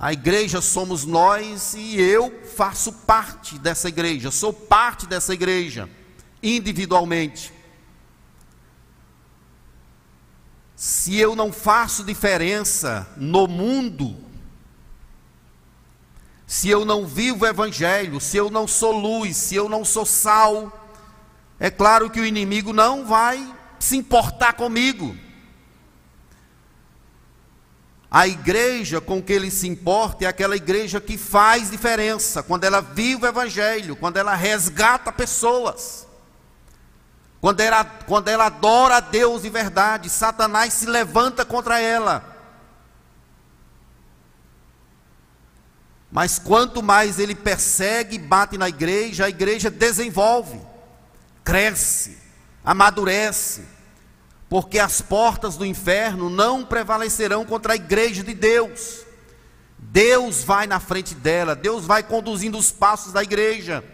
A 0.00 0.14
igreja 0.14 0.62
somos 0.62 1.04
nós 1.04 1.74
e 1.74 2.00
eu 2.00 2.32
faço 2.56 2.90
parte 2.90 3.58
dessa 3.58 3.86
igreja, 3.86 4.30
sou 4.30 4.50
parte 4.50 5.06
dessa 5.06 5.34
igreja, 5.34 5.90
individualmente. 6.42 7.52
Se 10.74 11.18
eu 11.18 11.36
não 11.36 11.52
faço 11.52 12.02
diferença 12.02 13.06
no 13.18 13.46
mundo, 13.46 14.16
se 16.46 16.70
eu 16.70 16.86
não 16.86 17.06
vivo 17.06 17.44
o 17.44 17.48
evangelho, 17.48 18.18
se 18.22 18.38
eu 18.38 18.48
não 18.48 18.66
sou 18.66 18.92
luz, 18.92 19.36
se 19.36 19.54
eu 19.54 19.68
não 19.68 19.84
sou 19.84 20.06
sal, 20.06 20.90
é 21.58 21.70
claro 21.70 22.08
que 22.08 22.18
o 22.18 22.24
inimigo 22.24 22.72
não 22.72 23.04
vai 23.04 23.54
se 23.78 23.98
importar 23.98 24.54
comigo. 24.54 25.14
A 28.10 28.26
igreja 28.26 29.00
com 29.00 29.22
que 29.22 29.32
ele 29.32 29.52
se 29.52 29.68
importa 29.68 30.24
é 30.24 30.28
aquela 30.28 30.56
igreja 30.56 31.00
que 31.00 31.16
faz 31.16 31.70
diferença, 31.70 32.42
quando 32.42 32.64
ela 32.64 32.80
vive 32.80 33.24
o 33.24 33.28
Evangelho, 33.28 33.94
quando 33.94 34.16
ela 34.16 34.34
resgata 34.34 35.12
pessoas, 35.12 36.08
quando 37.40 37.60
ela, 37.60 37.84
quando 37.84 38.26
ela 38.26 38.46
adora 38.46 38.96
a 38.96 39.00
Deus 39.00 39.42
de 39.42 39.48
verdade, 39.48 40.10
Satanás 40.10 40.72
se 40.72 40.86
levanta 40.86 41.44
contra 41.44 41.80
ela. 41.80 42.36
Mas 46.10 46.36
quanto 46.36 46.82
mais 46.82 47.20
ele 47.20 47.36
persegue 47.36 48.16
e 48.16 48.18
bate 48.18 48.58
na 48.58 48.68
igreja, 48.68 49.26
a 49.26 49.28
igreja 49.28 49.70
desenvolve, 49.70 50.60
cresce, 51.44 52.18
amadurece 52.64 53.79
porque 54.50 54.80
as 54.80 55.00
portas 55.00 55.56
do 55.56 55.64
inferno 55.64 56.28
não 56.28 56.64
prevalecerão 56.64 57.44
contra 57.46 57.74
a 57.74 57.76
igreja 57.76 58.24
de 58.24 58.34
Deus. 58.34 59.06
Deus 59.78 60.42
vai 60.42 60.66
na 60.66 60.80
frente 60.80 61.14
dela, 61.14 61.54
Deus 61.54 61.86
vai 61.86 62.02
conduzindo 62.02 62.58
os 62.58 62.72
passos 62.72 63.12
da 63.12 63.22
igreja. 63.22 63.84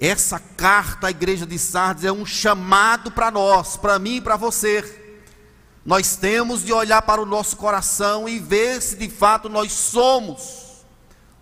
Essa 0.00 0.40
carta 0.40 1.06
à 1.06 1.10
igreja 1.10 1.46
de 1.46 1.56
Sardes 1.60 2.04
é 2.04 2.10
um 2.10 2.26
chamado 2.26 3.12
para 3.12 3.30
nós, 3.30 3.76
para 3.76 4.00
mim 4.00 4.16
e 4.16 4.20
para 4.20 4.36
você. 4.36 5.14
Nós 5.84 6.16
temos 6.16 6.64
de 6.64 6.72
olhar 6.72 7.02
para 7.02 7.22
o 7.22 7.26
nosso 7.26 7.56
coração 7.56 8.28
e 8.28 8.40
ver 8.40 8.82
se 8.82 8.96
de 8.96 9.08
fato 9.08 9.48
nós 9.48 9.70
somos 9.70 10.84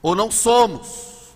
ou 0.02 0.14
não 0.14 0.31
somos. 0.31 1.33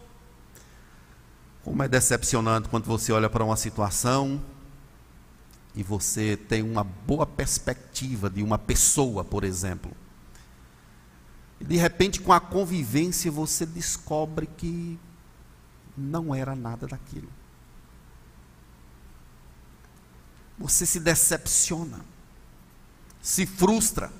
Como 1.65 1.83
é 1.83 1.89
decepcionante 1.89 2.69
quando 2.69 2.85
você 2.85 3.11
olha 3.11 3.31
para 3.31 3.43
uma 3.43 3.57
situação 3.57 4.39
e 5.79 5.83
você 5.85 6.37
tem 6.37 6.61
uma 6.61 6.83
boa 6.83 7.25
perspectiva 7.25 8.29
de 8.29 8.43
uma 8.43 8.59
pessoa, 8.59 9.25
por 9.25 9.45
exemplo. 9.45 9.93
E 11.61 11.65
de 11.65 11.77
repente, 11.77 12.21
com 12.21 12.33
a 12.33 12.41
convivência, 12.41 13.31
você 13.31 13.65
descobre 13.65 14.49
que 14.57 14.99
não 15.97 16.35
era 16.35 16.57
nada 16.57 16.89
daquilo. 16.89 17.29
Você 20.59 20.85
se 20.85 20.99
decepciona, 20.99 22.05
se 23.23 23.47
frustra. 23.47 24.11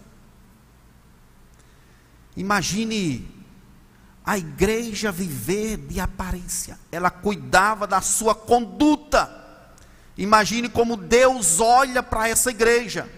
Imagine 2.37 3.29
a 4.25 4.39
igreja 4.39 5.11
viver 5.11 5.77
de 5.77 5.99
aparência, 5.99 6.79
ela 6.93 7.11
cuidava 7.11 7.85
da 7.85 8.01
sua 8.01 8.33
conduta. 8.33 9.38
Imagine 10.19 10.69
como 10.69 10.97
Deus 10.97 11.61
olha 11.61 12.03
para 12.03 12.29
essa 12.29 12.51
igreja. 12.51 13.09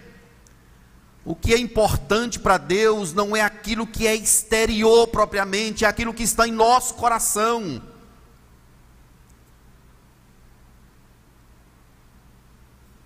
O 1.24 1.34
que 1.34 1.54
é 1.54 1.58
importante 1.58 2.38
para 2.38 2.58
Deus 2.58 3.14
não 3.14 3.34
é 3.34 3.40
aquilo 3.40 3.86
que 3.86 4.06
é 4.06 4.14
exterior 4.14 5.08
propriamente, 5.08 5.86
é 5.86 5.88
aquilo 5.88 6.12
que 6.12 6.22
está 6.22 6.46
em 6.46 6.52
nosso 6.52 6.94
coração. 6.94 7.82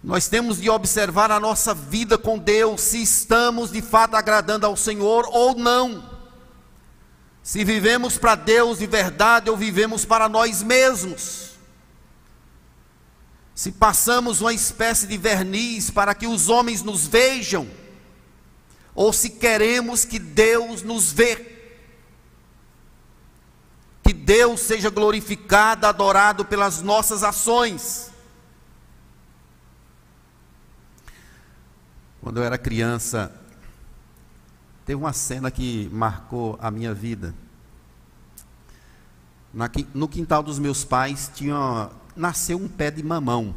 Nós 0.02 0.28
temos 0.28 0.60
de 0.60 0.68
observar 0.68 1.30
a 1.30 1.38
nossa 1.38 1.72
vida 1.72 2.18
com 2.18 2.36
Deus, 2.36 2.80
se 2.80 3.00
estamos 3.00 3.70
de 3.70 3.80
fato 3.80 4.16
agradando 4.16 4.66
ao 4.66 4.76
Senhor 4.76 5.24
ou 5.30 5.54
não. 5.54 6.18
Se 7.44 7.62
vivemos 7.62 8.18
para 8.18 8.34
Deus 8.34 8.78
de 8.78 8.86
verdade 8.86 9.48
ou 9.48 9.56
vivemos 9.56 10.04
para 10.04 10.28
nós 10.28 10.62
mesmos. 10.64 11.53
Se 13.54 13.70
passamos 13.70 14.40
uma 14.40 14.52
espécie 14.52 15.06
de 15.06 15.16
verniz 15.16 15.90
para 15.90 16.14
que 16.14 16.26
os 16.26 16.48
homens 16.48 16.82
nos 16.82 17.06
vejam, 17.06 17.68
ou 18.94 19.12
se 19.12 19.30
queremos 19.30 20.04
que 20.04 20.18
Deus 20.18 20.82
nos 20.82 21.12
vê. 21.12 21.52
Que 24.02 24.12
Deus 24.12 24.60
seja 24.60 24.90
glorificado, 24.90 25.86
adorado 25.86 26.44
pelas 26.44 26.82
nossas 26.82 27.22
ações. 27.22 28.10
Quando 32.20 32.38
eu 32.38 32.44
era 32.44 32.56
criança, 32.56 33.32
teve 34.86 34.96
uma 34.96 35.12
cena 35.12 35.50
que 35.50 35.88
marcou 35.92 36.58
a 36.60 36.70
minha 36.70 36.94
vida. 36.94 37.34
no 39.92 40.08
quintal 40.08 40.42
dos 40.42 40.58
meus 40.58 40.84
pais 40.84 41.30
tinha, 41.34 41.90
nasceu 42.16 42.58
um 42.58 42.68
pé 42.68 42.90
de 42.90 43.02
mamão. 43.02 43.54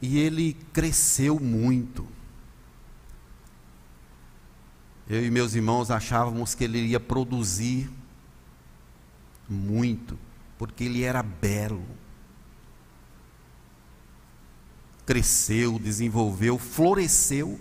E 0.00 0.18
ele 0.18 0.54
cresceu 0.72 1.40
muito. 1.40 2.06
Eu 5.08 5.24
e 5.24 5.30
meus 5.30 5.54
irmãos 5.54 5.90
achávamos 5.90 6.54
que 6.54 6.64
ele 6.64 6.78
ia 6.78 7.00
produzir 7.00 7.90
muito, 9.48 10.18
porque 10.58 10.84
ele 10.84 11.02
era 11.02 11.22
belo 11.22 11.86
cresceu, 15.06 15.78
desenvolveu, 15.78 16.58
floresceu. 16.58 17.58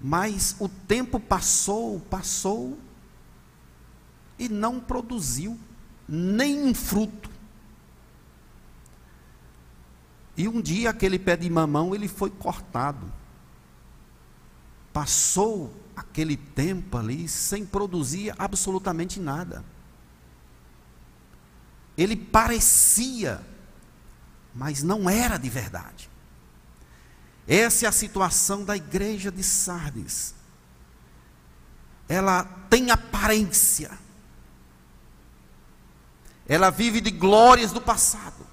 Mas 0.00 0.56
o 0.60 0.68
tempo 0.68 1.18
passou, 1.18 2.00
passou 2.00 2.78
e 4.40 4.48
não 4.48 4.80
produziu 4.80 5.56
nem 6.08 6.64
um 6.64 6.74
fruto. 6.74 7.30
E 10.36 10.48
um 10.48 10.60
dia 10.60 10.90
aquele 10.90 11.18
pé 11.18 11.36
de 11.36 11.48
mamão 11.48 11.94
ele 11.94 12.08
foi 12.08 12.30
cortado. 12.30 13.12
Passou 14.92 15.72
aquele 15.94 16.36
tempo 16.36 16.96
ali 16.96 17.28
sem 17.28 17.64
produzir 17.64 18.34
absolutamente 18.36 19.20
nada. 19.20 19.64
Ele 21.96 22.16
parecia 22.16 23.44
mas 24.54 24.82
não 24.82 25.08
era 25.08 25.36
de 25.36 25.48
verdade. 25.48 26.10
Essa 27.46 27.86
é 27.86 27.88
a 27.88 27.92
situação 27.92 28.64
da 28.64 28.76
igreja 28.76 29.30
de 29.30 29.42
Sardes. 29.42 30.34
Ela 32.08 32.44
tem 32.68 32.90
aparência. 32.90 33.90
Ela 36.50 36.68
vive 36.68 37.00
de 37.00 37.10
glórias 37.10 37.72
do 37.72 37.80
passado. 37.80 38.46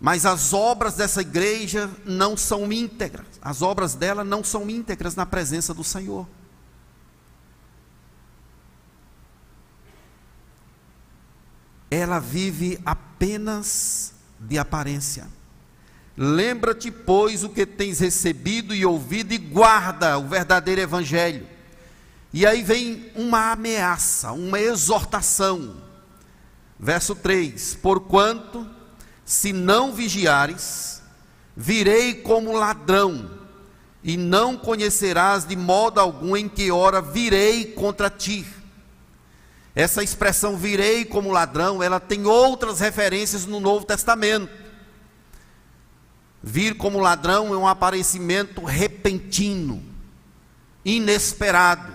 Mas 0.00 0.24
as 0.24 0.54
obras 0.54 0.94
dessa 0.94 1.20
igreja 1.20 1.90
não 2.06 2.34
são 2.34 2.72
íntegras. 2.72 3.26
As 3.42 3.60
obras 3.60 3.94
dela 3.94 4.24
não 4.24 4.42
são 4.42 4.70
íntegras 4.70 5.14
na 5.14 5.26
presença 5.26 5.74
do 5.74 5.84
Senhor. 5.84 6.26
ela 11.90 12.18
vive 12.18 12.78
apenas 12.84 14.12
de 14.38 14.58
aparência. 14.58 15.28
Lembra-te, 16.16 16.90
pois, 16.90 17.44
o 17.44 17.48
que 17.48 17.66
tens 17.66 18.00
recebido 18.00 18.74
e 18.74 18.84
ouvido, 18.86 19.32
e 19.32 19.38
guarda 19.38 20.18
o 20.18 20.26
verdadeiro 20.26 20.80
evangelho. 20.80 21.46
E 22.32 22.46
aí 22.46 22.62
vem 22.62 23.10
uma 23.14 23.52
ameaça, 23.52 24.32
uma 24.32 24.58
exortação. 24.58 25.85
Verso 26.78 27.14
3: 27.14 27.76
Porquanto, 27.76 28.66
se 29.24 29.52
não 29.52 29.92
vigiares, 29.92 31.02
virei 31.56 32.14
como 32.14 32.52
ladrão, 32.52 33.30
e 34.04 34.16
não 34.16 34.56
conhecerás 34.56 35.44
de 35.44 35.56
modo 35.56 35.98
algum 35.98 36.36
em 36.36 36.48
que 36.48 36.70
hora 36.70 37.00
virei 37.00 37.72
contra 37.72 38.08
ti. 38.08 38.46
Essa 39.74 40.02
expressão 40.02 40.56
virei 40.56 41.04
como 41.04 41.30
ladrão, 41.30 41.82
ela 41.82 42.00
tem 42.00 42.24
outras 42.24 42.80
referências 42.80 43.44
no 43.44 43.60
Novo 43.60 43.84
Testamento. 43.84 44.50
Vir 46.42 46.76
como 46.76 47.00
ladrão 47.00 47.52
é 47.52 47.56
um 47.56 47.66
aparecimento 47.66 48.64
repentino, 48.64 49.82
inesperado. 50.84 51.92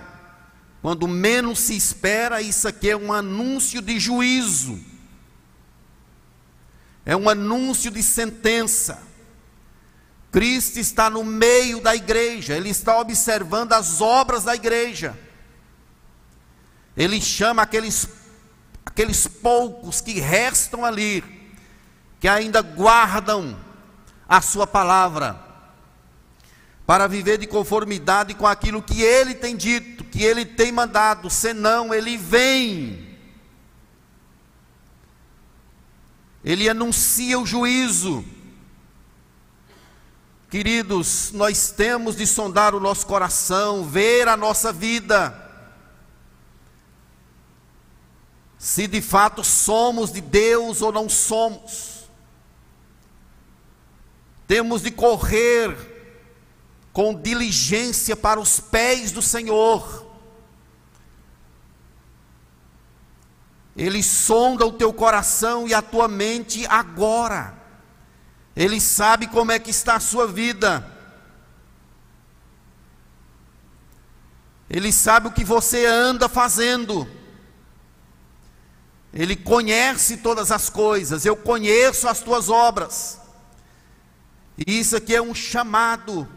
Quando 0.81 1.07
menos 1.07 1.59
se 1.59 1.75
espera, 1.75 2.41
isso 2.41 2.67
aqui 2.67 2.89
é 2.89 2.97
um 2.97 3.13
anúncio 3.13 3.81
de 3.81 3.99
juízo. 3.99 4.79
É 7.05 7.15
um 7.15 7.29
anúncio 7.29 7.91
de 7.91 8.01
sentença. 8.01 9.11
Cristo 10.31 10.79
está 10.79 11.09
no 11.09 11.23
meio 11.23 11.81
da 11.81 11.93
igreja, 11.95 12.55
ele 12.55 12.69
está 12.69 12.97
observando 12.97 13.73
as 13.73 13.99
obras 13.99 14.45
da 14.45 14.55
igreja. 14.55 15.17
Ele 16.95 17.19
chama 17.19 17.61
aqueles, 17.61 18.07
aqueles 18.85 19.27
poucos 19.27 19.99
que 19.99 20.19
restam 20.19 20.85
ali, 20.85 21.23
que 22.19 22.27
ainda 22.27 22.61
guardam 22.61 23.59
a 24.27 24.41
sua 24.41 24.65
palavra, 24.65 25.37
para 26.85 27.07
viver 27.07 27.37
de 27.37 27.45
conformidade 27.45 28.33
com 28.33 28.47
aquilo 28.47 28.81
que 28.81 29.01
ele 29.01 29.33
tem 29.33 29.55
dito, 29.55 30.00
que 30.11 30.23
ele 30.23 30.45
tem 30.45 30.71
mandado, 30.71 31.29
senão 31.29 31.93
ele 31.93 32.17
vem. 32.17 33.17
Ele 36.43 36.69
anuncia 36.69 37.39
o 37.39 37.45
juízo. 37.45 38.23
Queridos, 40.49 41.31
nós 41.31 41.71
temos 41.71 42.17
de 42.17 42.27
sondar 42.27 42.75
o 42.75 42.79
nosso 42.79 43.07
coração, 43.07 43.85
ver 43.85 44.27
a 44.27 44.35
nossa 44.35 44.73
vida 44.73 45.41
se 48.61 48.85
de 48.85 49.01
fato 49.01 49.43
somos 49.43 50.11
de 50.11 50.21
Deus 50.21 50.83
ou 50.83 50.91
não 50.91 51.09
somos. 51.09 52.07
Temos 54.45 54.83
de 54.83 54.91
correr 54.91 55.75
com 56.93 57.13
diligência 57.13 58.15
para 58.15 58.39
os 58.39 58.59
pés 58.59 59.11
do 59.11 59.21
Senhor. 59.21 60.07
Ele 63.75 64.03
sonda 64.03 64.65
o 64.65 64.73
teu 64.73 64.91
coração 64.91 65.67
e 65.67 65.73
a 65.73 65.81
tua 65.81 66.07
mente 66.07 66.65
agora. 66.67 67.57
Ele 68.55 68.81
sabe 68.81 69.27
como 69.27 69.51
é 69.51 69.59
que 69.59 69.69
está 69.69 69.95
a 69.95 69.99
sua 69.99 70.27
vida. 70.27 70.85
Ele 74.69 74.91
sabe 74.91 75.27
o 75.27 75.31
que 75.31 75.43
você 75.43 75.85
anda 75.85 76.27
fazendo. 76.27 77.07
Ele 79.13 79.35
conhece 79.35 80.17
todas 80.17 80.51
as 80.51 80.69
coisas, 80.69 81.25
eu 81.25 81.35
conheço 81.35 82.07
as 82.07 82.21
tuas 82.21 82.49
obras. 82.49 83.19
E 84.57 84.79
isso 84.79 84.95
aqui 84.95 85.15
é 85.15 85.21
um 85.21 85.35
chamado. 85.35 86.27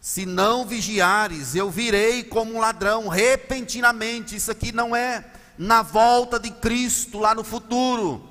Se 0.00 0.24
não 0.24 0.64
vigiares, 0.64 1.54
eu 1.54 1.70
virei 1.70 2.24
como 2.24 2.54
um 2.54 2.60
ladrão 2.60 3.06
repentinamente. 3.06 4.34
Isso 4.34 4.50
aqui 4.50 4.72
não 4.72 4.96
é 4.96 5.24
na 5.58 5.82
volta 5.82 6.40
de 6.40 6.50
Cristo 6.50 7.18
lá 7.18 7.34
no 7.34 7.44
futuro. 7.44 8.26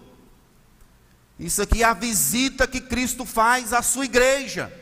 Isso 1.37 1.61
aqui 1.61 1.83
é 1.83 1.85
a 1.85 1.93
visita 1.93 2.67
que 2.67 2.81
Cristo 2.81 3.23
faz 3.23 3.71
à 3.71 3.83
sua 3.83 4.05
igreja. 4.05 4.73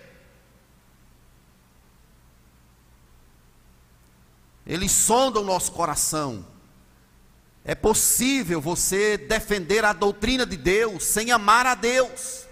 Ele 4.66 4.88
sonda 4.88 5.42
o 5.42 5.46
nosso 5.46 5.74
coração. 5.74 6.46
É 7.66 7.76
possível 7.76 8.62
você 8.62 9.18
defender 9.18 9.84
a 9.84 9.92
doutrina 9.92 10.46
de 10.46 10.56
Deus 10.56 11.04
sem 11.04 11.32
amar 11.32 11.66
a 11.66 11.76
Deus. 11.76 12.46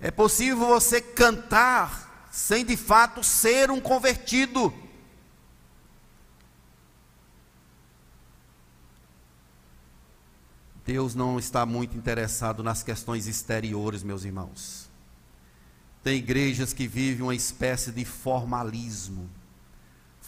É 0.00 0.10
possível 0.10 0.66
você 0.66 1.00
cantar 1.00 2.09
sem 2.30 2.64
de 2.64 2.76
fato 2.76 3.22
ser 3.22 3.70
um 3.70 3.80
convertido. 3.80 4.72
Deus 10.84 11.14
não 11.14 11.38
está 11.38 11.64
muito 11.66 11.96
interessado 11.96 12.62
nas 12.62 12.82
questões 12.82 13.26
exteriores, 13.26 14.02
meus 14.02 14.24
irmãos. 14.24 14.88
Tem 16.02 16.16
igrejas 16.16 16.72
que 16.72 16.86
vivem 16.88 17.22
uma 17.22 17.34
espécie 17.34 17.92
de 17.92 18.04
formalismo 18.04 19.28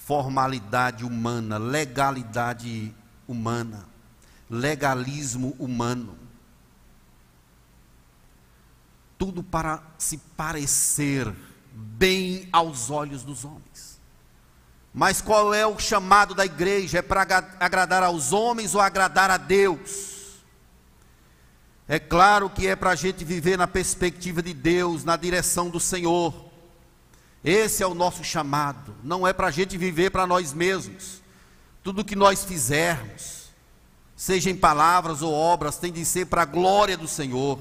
formalidade 0.05 1.05
humana, 1.05 1.59
legalidade 1.59 2.93
humana, 3.27 3.87
legalismo 4.51 5.55
humano. 5.59 6.17
Tudo 9.17 9.45
para 9.45 9.83
se 9.97 10.19
parecer 10.19 11.33
bem 11.75 12.49
aos 12.53 12.91
olhos 12.91 13.23
dos 13.23 13.45
homens. 13.45 14.01
Mas 14.95 15.23
qual 15.23 15.55
é 15.55 15.67
o 15.67 15.79
chamado 15.79 16.35
da 16.35 16.45
igreja? 16.45 16.99
É 16.99 17.03
para 17.03 17.23
agradar 17.59 18.03
aos 18.03 18.33
homens 18.33 18.75
ou 18.75 18.81
agradar 18.81 19.31
a 19.31 19.37
Deus? 19.37 20.13
É 21.89 21.99
claro 21.99 22.51
que 22.51 22.67
é 22.67 22.77
para 22.77 22.91
a 22.91 22.95
gente 22.95 23.25
viver 23.25 23.57
na 23.57 23.67
perspectiva 23.67 24.43
de 24.43 24.53
Deus, 24.53 25.05
na 25.05 25.17
direção 25.17 25.71
do 25.71 25.81
Senhor. 25.81 26.35
Esse 27.45 27.83
é 27.83 27.87
o 27.87 27.95
nosso 27.95 28.23
chamado. 28.23 28.95
Não 29.03 29.27
é 29.27 29.33
para 29.33 29.49
a 29.49 29.51
gente 29.51 29.77
viver 29.77 30.11
para 30.11 30.27
nós 30.27 30.53
mesmos. 30.53 31.23
Tudo 31.83 32.05
que 32.05 32.15
nós 32.15 32.45
fizermos, 32.45 33.51
seja 34.15 34.49
em 34.51 34.57
palavras 34.57 35.23
ou 35.23 35.33
obras, 35.33 35.79
tem 35.79 35.93
de 35.93 36.05
ser 36.05 36.27
para 36.27 36.43
a 36.43 36.47
glória 36.47 36.97
do 36.97 37.09
Senhor. 37.09 37.59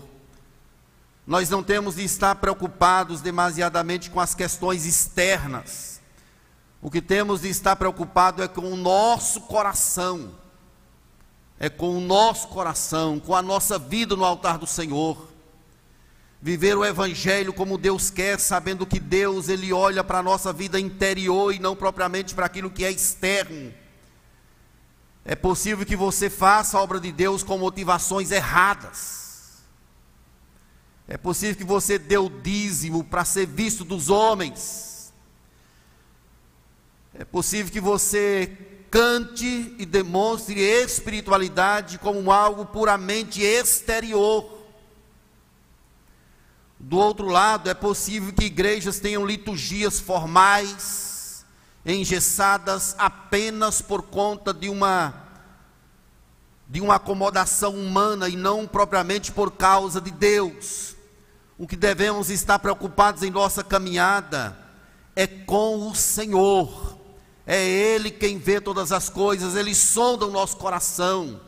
Nós 1.26 1.50
não 1.50 1.64
temos 1.64 1.96
de 1.96 2.04
estar 2.04 2.36
preocupados 2.36 3.22
demasiadamente 3.22 4.10
com 4.10 4.20
as 4.20 4.34
questões 4.36 4.86
externas. 4.86 6.02
O 6.82 6.90
que 6.90 7.02
temos 7.02 7.42
de 7.42 7.50
estar 7.50 7.76
preocupado 7.76 8.42
é 8.42 8.48
com 8.48 8.72
o 8.72 8.76
nosso 8.76 9.42
coração. 9.42 10.32
É 11.60 11.70
com 11.70 11.96
o 11.98 12.02
nosso 12.02 12.48
coração, 12.48 13.20
com 13.20 13.36
a 13.36 13.42
nossa 13.42 13.78
vida 13.78 14.16
no 14.16 14.26
altar 14.26 14.58
do 14.58 14.66
Senhor 14.66 15.32
viver 16.42 16.76
o 16.76 16.84
evangelho 16.84 17.54
como 17.54 17.78
Deus 17.78 18.10
quer, 18.10 18.40
sabendo 18.40 18.86
que 18.86 19.00
Deus 19.00 19.48
ele 19.48 19.72
olha 19.72 20.04
para 20.04 20.20
a 20.20 20.24
nossa 20.24 20.52
vida 20.52 20.80
interior 20.80 21.54
e 21.54 21.60
não 21.60 21.76
propriamente 21.76 22.34
para 22.34 22.48
aquilo 22.48 22.72
que 22.72 22.84
é 22.84 22.90
externo. 22.90 23.72
É 25.24 25.36
possível 25.36 25.86
que 25.86 25.96
você 25.96 26.32
faça 26.32 26.78
a 26.78 26.82
obra 26.82 27.00
de 27.00 27.12
Deus 27.12 27.44
com 27.44 27.60
motivações 27.60 28.32
erradas. 28.32 29.21
É 31.12 31.18
possível 31.18 31.58
que 31.58 31.66
você 31.66 32.00
dê 32.00 32.18
o 32.18 32.30
dízimo 32.30 33.04
para 33.04 33.26
ser 33.26 33.46
visto 33.46 33.84
dos 33.84 34.10
homens. 34.10 35.12
É 37.14 37.26
possível 37.26 37.70
que 37.70 37.82
você 37.82 38.58
cante 38.90 39.76
e 39.78 39.86
demonstre 39.86 40.58
espiritualidade 40.58 41.98
como 41.98 42.32
algo 42.32 42.66
puramente 42.66 43.42
exterior. 43.42 44.58
Do 46.80 46.98
outro 46.98 47.28
lado, 47.28 47.70
é 47.70 47.74
possível 47.74 48.32
que 48.32 48.46
igrejas 48.46 49.02
tenham 49.02 49.26
liturgias 49.26 50.00
formais, 50.00 51.46
engessadas 51.86 52.96
apenas 52.98 53.82
por 53.82 54.04
conta 54.04 54.54
de 54.54 54.70
uma 54.70 55.28
de 56.70 56.80
uma 56.80 56.96
acomodação 56.96 57.76
humana 57.76 58.30
e 58.30 58.38
não 58.38 58.66
propriamente 58.66 59.30
por 59.30 59.52
causa 59.52 60.00
de 60.00 60.10
Deus. 60.10 61.01
O 61.62 61.68
que 61.68 61.76
devemos 61.76 62.32
estar 62.32 62.58
preocupados 62.58 63.22
em 63.22 63.30
nossa 63.30 63.64
caminhada 63.64 64.58
é 65.16 65.28
com 65.28 65.88
o 65.88 65.94
Senhor. 65.94 66.98
É 67.46 67.64
Ele 67.64 68.10
quem 68.10 68.40
vê 68.40 68.60
todas 68.60 68.92
as 68.92 69.10
coisas, 69.10 69.56
Ele 69.56 69.76
sonda 69.76 70.26
o 70.26 70.32
nosso 70.32 70.58
coração. 70.58 71.40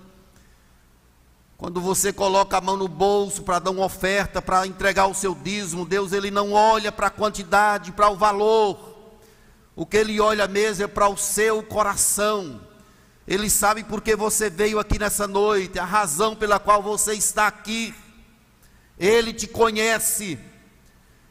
Quando 1.58 1.82
você 1.82 2.13
coloca 2.13 2.56
a 2.56 2.62
mão 2.62 2.78
no 2.78 2.88
bolso 2.88 3.41
para 3.41 3.58
dar 3.58 3.71
uma 3.71 3.86
oferta, 3.86 4.39
para 4.39 4.67
entregar 4.67 5.08
o 5.08 5.15
seu 5.15 5.34
dízimo, 5.34 5.84
Deus 5.84 6.13
ele 6.13 6.30
não 6.30 6.54
olha 6.54 6.91
para 6.91 7.08
a 7.08 7.10
quantidade, 7.10 7.91
para 7.91 8.10
o 8.10 8.15
valor. 8.15 8.78
O 9.76 9.84
que 9.84 9.97
ele 9.97 10.21
olha 10.21 10.47
mesmo 10.47 10.84
é 10.84 10.88
para 10.88 11.10
o 11.10 11.17
seu 11.17 11.63
coração. 11.63 12.62
Ele 13.28 13.49
sabe 13.49 13.84
por 13.84 13.99
que 13.99 14.15
você 14.15 14.47
veio 14.47 14.78
aqui 14.78 14.99
nessa 14.99 15.28
noite, 15.28 15.80
a 15.80 15.86
razão 15.86 16.36
pela 16.36 16.60
qual 16.60 16.84
você 16.84 17.15
está 17.15 17.47
aqui. 17.47 17.95
Ele 19.04 19.34
te 19.34 19.48
conhece. 19.48 20.39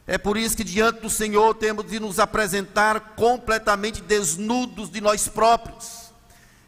É 0.05 0.15
por 0.15 0.37
isso 0.37 0.55
que 0.55 0.63
diante 0.63 1.01
do 1.01 1.09
Senhor 1.09 1.55
temos 1.55 1.89
de 1.89 1.99
nos 1.99 2.19
apresentar 2.19 3.15
completamente 3.15 3.99
desnudos 3.99 4.91
de 4.91 5.01
nós 5.01 5.27
próprios, 5.27 6.11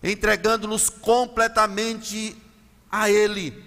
entregando-nos 0.02 0.89
completamente 0.89 2.36
a 2.91 3.08
ele. 3.08 3.63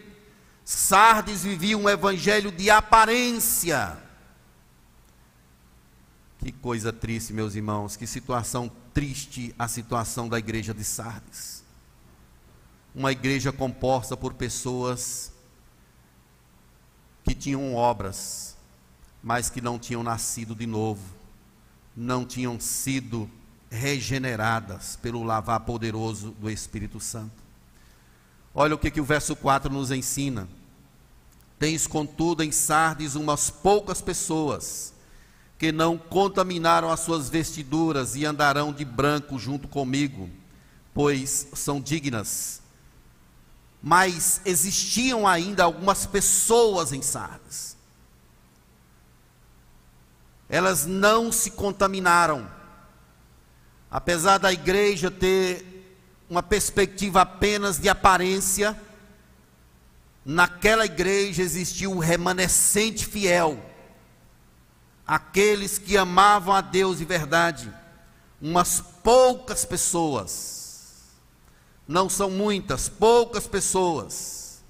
Sardes 0.65 1.45
vivia 1.45 1.79
um 1.79 1.89
evangelho 1.89 2.51
de 2.51 2.71
aparência. 2.71 3.97
Que 6.41 6.51
coisa 6.51 6.93
triste, 6.93 7.33
meus 7.33 7.55
irmãos, 7.55 7.95
que 7.95 8.07
situação 8.07 8.69
triste 8.93 9.55
a 9.57 9.69
situação 9.69 10.29
da 10.29 10.41
igreja 10.41 10.75
de 10.75 10.83
Sardes. 10.83 11.63
Uma 12.93 13.13
igreja 13.13 13.53
composta 13.53 14.17
por 14.17 14.35
pessoas 14.35 15.33
que 17.29 17.35
tinham 17.35 17.75
obras, 17.75 18.57
mas 19.23 19.51
que 19.51 19.61
não 19.61 19.79
tinham 19.79 20.03
nascido 20.03 20.55
de 20.55 20.67
novo, 20.67 21.03
não 21.95 22.25
tinham 22.25 22.59
sido 22.59 23.31
regeneradas 23.71 24.97
pelo 24.97 25.23
lavar 25.23 25.61
poderoso 25.61 26.31
do 26.41 26.51
Espírito 26.51 26.99
Santo. 26.99 27.43
Olha 28.55 28.75
o 28.75 28.79
que, 28.79 28.91
que 28.91 29.01
o 29.01 29.05
verso 29.05 29.37
4 29.37 29.71
nos 29.71 29.91
ensina. 29.91 30.49
Tens, 31.59 31.87
contudo, 31.87 32.43
em 32.43 32.51
Sardes 32.51 33.15
umas 33.15 33.51
poucas 33.51 34.01
pessoas 34.01 34.95
que 35.59 35.71
não 35.71 35.99
contaminaram 35.99 36.91
as 36.91 37.01
suas 37.01 37.29
vestiduras 37.29 38.17
e 38.17 38.25
andarão 38.25 38.73
de 38.73 38.85
branco 38.85 39.39
junto 39.39 39.69
comigo, 39.69 40.31
pois 40.95 41.49
são 41.53 41.81
dignas. 41.81 42.58
Mas 43.83 44.41
existiam 44.45 45.27
ainda 45.27 45.65
algumas 45.65 46.05
pessoas 46.07 46.93
em 46.93 47.01
Sardes. 47.01 47.77
Elas 50.49 50.87
não 50.87 51.31
se 51.31 51.53
contaminaram. 51.53 52.51
Apesar 53.91 54.39
da 54.39 54.53
igreja 54.53 55.11
ter 55.11 55.79
uma 56.29 56.43
perspectiva 56.43 57.23
apenas 57.23 57.79
de 57.79 57.89
aparência, 57.89 58.79
naquela 60.25 60.85
igreja 60.85 61.43
existia 61.43 61.89
um 61.89 61.99
remanescente 61.99 63.07
fiel, 63.07 63.59
aqueles 65.07 65.79
que 65.79 65.97
amavam 65.97 66.55
a 66.55 66.61
Deus 66.61 66.99
de 66.99 67.05
verdade, 67.07 67.73
umas 68.41 68.81
poucas 69.03 69.65
pessoas, 69.65 70.58
não 71.89 72.11
são 72.11 72.31
muitas, 72.31 72.87
poucas 72.87 73.47
pessoas, 73.47 74.63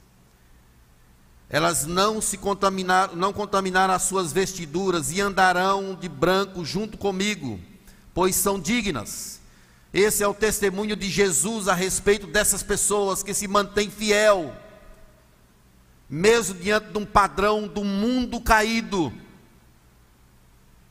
elas 1.50 1.84
não 1.84 2.20
se 2.20 2.36
contaminaram, 2.38 3.16
não 3.16 3.32
contaminaram 3.32 3.92
as 3.92 4.02
suas 4.02 4.32
vestiduras 4.32 5.10
e 5.10 5.20
andarão 5.20 5.94
de 5.94 6.08
branco 6.08 6.64
junto 6.64 6.96
comigo, 6.96 7.58
pois 8.14 8.36
são 8.36 8.60
dignas. 8.60 9.40
Esse 9.92 10.22
é 10.22 10.28
o 10.28 10.34
testemunho 10.34 10.94
de 10.94 11.08
Jesus 11.08 11.66
a 11.66 11.74
respeito 11.74 12.26
dessas 12.26 12.62
pessoas 12.62 13.22
que 13.22 13.32
se 13.32 13.48
mantêm 13.48 13.90
fiel, 13.90 14.54
mesmo 16.08 16.54
diante 16.60 16.92
de 16.92 16.98
um 16.98 17.06
padrão 17.06 17.66
do 17.66 17.82
mundo 17.82 18.40
caído, 18.40 19.10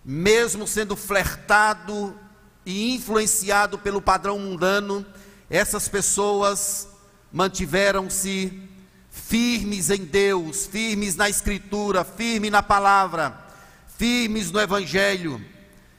mesmo 0.04 0.68
sendo 0.68 0.96
flertado 0.96 2.18
e 2.66 2.96
influenciado 2.96 3.78
pelo 3.78 4.02
padrão 4.02 4.40
mundano, 4.40 5.06
essas 5.50 5.88
pessoas 5.88 6.88
mantiveram-se 7.32 8.68
firmes 9.10 9.90
em 9.90 10.06
Deus, 10.06 10.66
firmes 10.66 11.16
na 11.16 11.30
Escritura, 11.30 12.04
firmes 12.04 12.52
na 12.52 12.62
palavra, 12.62 13.38
firmes 13.98 14.52
no 14.52 14.60
Evangelho. 14.60 15.44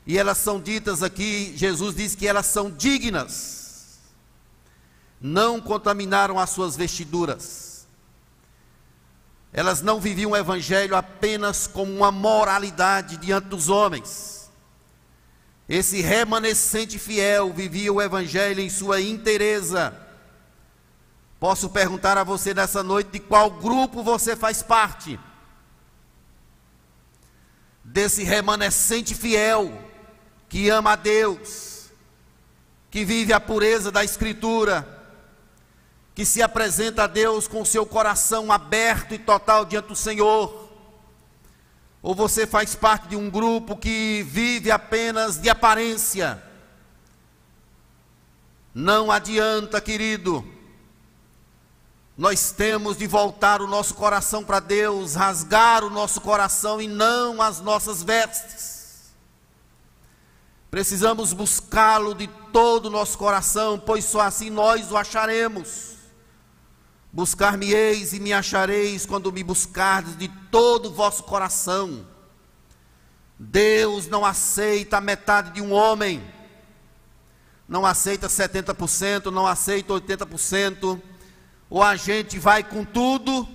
E 0.07 0.17
elas 0.17 0.39
são 0.39 0.61
ditas 0.61 1.03
aqui, 1.03 1.53
Jesus 1.57 1.95
diz 1.95 2.15
que 2.15 2.27
elas 2.27 2.47
são 2.47 2.71
dignas, 2.71 3.99
não 5.21 5.61
contaminaram 5.61 6.39
as 6.39 6.51
suas 6.51 6.77
vestiduras. 6.77 7.87
Elas 9.53 9.81
não 9.81 9.99
viviam 9.99 10.33
o 10.33 10.37
Evangelho 10.37 10.95
apenas 10.95 11.67
como 11.67 11.93
uma 11.93 12.13
moralidade 12.13 13.17
diante 13.17 13.49
dos 13.49 13.69
homens. 13.69 14.38
Esse 15.68 16.00
remanescente 16.00 16.98
fiel 16.98 17.52
vivia 17.52 17.92
o 17.92 18.00
Evangelho 18.00 18.61
em 18.61 18.70
sua 18.70 19.00
inteireza 19.00 20.09
Posso 21.40 21.70
perguntar 21.70 22.18
a 22.18 22.24
você 22.24 22.52
nessa 22.52 22.83
noite 22.83 23.11
de 23.11 23.20
qual 23.20 23.50
grupo 23.50 24.02
você 24.02 24.35
faz 24.35 24.61
parte? 24.61 25.18
Desse 27.85 28.24
remanescente 28.24 29.14
fiel 29.14 29.72
que 30.48 30.68
ama 30.68 30.92
a 30.92 30.96
Deus, 30.96 31.90
que 32.90 33.04
vive 33.04 33.33
a 33.33 33.38
pureza 33.38 33.92
da 33.92 34.02
Escritura, 34.02 34.87
que 36.12 36.24
se 36.24 36.42
apresenta 36.42 37.04
a 37.04 37.07
Deus 37.07 37.46
com 37.46 37.64
seu 37.64 37.87
coração 37.87 38.50
aberto 38.50 39.14
e 39.14 39.18
total 39.18 39.64
diante 39.64 39.88
do 39.88 39.96
Senhor? 39.96 40.67
Ou 42.09 42.14
você 42.14 42.47
faz 42.47 42.75
parte 42.75 43.09
de 43.09 43.16
um 43.16 43.29
grupo 43.29 43.77
que 43.77 44.23
vive 44.27 44.71
apenas 44.71 45.37
de 45.37 45.51
aparência? 45.51 46.42
Não 48.75 49.12
adianta, 49.12 49.79
querido 49.79 50.42
nós 52.16 52.51
temos 52.51 52.97
de 52.97 53.07
voltar 53.07 53.61
o 53.61 53.66
nosso 53.66 53.94
coração 53.94 54.42
para 54.42 54.59
Deus, 54.59 55.16
rasgar 55.16 55.85
o 55.85 55.90
nosso 55.90 56.18
coração 56.23 56.81
e 56.81 56.88
não 56.88 57.42
as 57.42 57.61
nossas 57.61 58.03
vestes. 58.03 59.12
Precisamos 60.71 61.35
buscá-lo 61.35 62.14
de 62.14 62.27
todo 62.55 62.87
o 62.87 62.90
nosso 62.90 63.18
coração, 63.18 63.79
pois 63.79 64.07
só 64.07 64.23
assim 64.23 64.49
nós 64.49 64.90
o 64.90 64.97
acharemos. 64.97 65.98
Buscar-me-eis 67.12 68.12
e 68.12 68.21
me 68.21 68.33
achareis 68.33 69.07
quando 69.07 69.33
me 69.33 69.42
buscardes 69.42 70.16
de 70.16 70.29
todo 70.51 70.87
o 70.87 70.94
vosso 70.94 71.23
coração. 71.25 72.07
Deus 73.38 74.07
não 74.07 74.25
aceita 74.25 74.99
a 74.99 75.01
metade 75.01 75.53
de 75.53 75.62
um 75.62 75.73
homem, 75.73 76.23
não 77.68 77.87
aceita 77.87 78.27
70%, 78.27 79.27
não 79.27 79.47
aceita 79.47 79.94
80% 79.94 81.01
ou 81.71 81.83
a 81.83 81.97
gente 81.97 82.38
vai 82.38 82.62
com 82.62 82.85
tudo, 82.85 83.47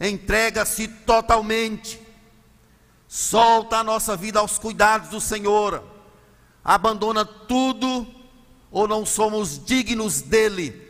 entrega-se 0.00 0.88
totalmente, 0.88 2.00
solta 3.08 3.78
a 3.78 3.84
nossa 3.84 4.16
vida 4.16 4.40
aos 4.40 4.58
cuidados 4.58 5.08
do 5.08 5.20
Senhor, 5.20 5.82
abandona 6.62 7.24
tudo, 7.24 8.06
ou 8.70 8.86
não 8.86 9.04
somos 9.04 9.64
dignos 9.64 10.20
dele. 10.20 10.89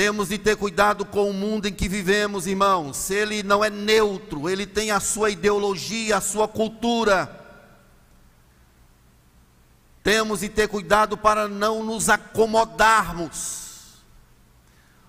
Temos 0.00 0.30
de 0.30 0.38
ter 0.38 0.56
cuidado 0.56 1.04
com 1.04 1.28
o 1.28 1.34
mundo 1.34 1.68
em 1.68 1.74
que 1.74 1.86
vivemos, 1.86 2.46
irmãos. 2.46 3.10
Ele 3.10 3.42
não 3.42 3.62
é 3.62 3.68
neutro, 3.68 4.48
ele 4.48 4.66
tem 4.66 4.90
a 4.90 4.98
sua 4.98 5.28
ideologia, 5.28 6.16
a 6.16 6.22
sua 6.22 6.48
cultura. 6.48 7.28
Temos 10.02 10.40
de 10.40 10.48
ter 10.48 10.68
cuidado 10.68 11.18
para 11.18 11.46
não 11.46 11.84
nos 11.84 12.08
acomodarmos 12.08 13.60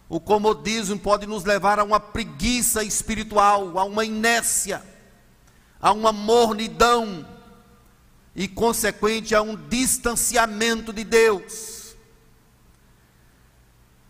o 0.09 0.19
comodismo 0.19 0.99
pode 0.99 1.25
nos 1.25 1.45
levar 1.45 1.79
a 1.79 1.85
uma 1.85 1.97
preguiça 1.97 2.83
espiritual, 2.83 3.79
a 3.79 3.85
uma 3.85 4.03
inércia, 4.03 4.83
a 5.79 5.93
uma 5.93 6.11
mornidão 6.11 7.25
e, 8.35 8.45
consequente, 8.45 9.33
a 9.33 9.41
um 9.41 9.55
distanciamento 9.55 10.91
de 10.91 11.05
Deus. 11.05 11.80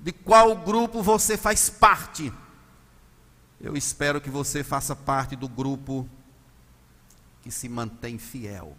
De 0.01 0.11
qual 0.11 0.55
grupo 0.55 1.03
você 1.03 1.37
faz 1.37 1.69
parte? 1.69 2.33
Eu 3.59 3.77
espero 3.77 4.19
que 4.19 4.31
você 4.31 4.63
faça 4.63 4.95
parte 4.95 5.35
do 5.35 5.47
grupo 5.47 6.09
que 7.43 7.51
se 7.51 7.69
mantém 7.69 8.17
fiel. 8.17 8.75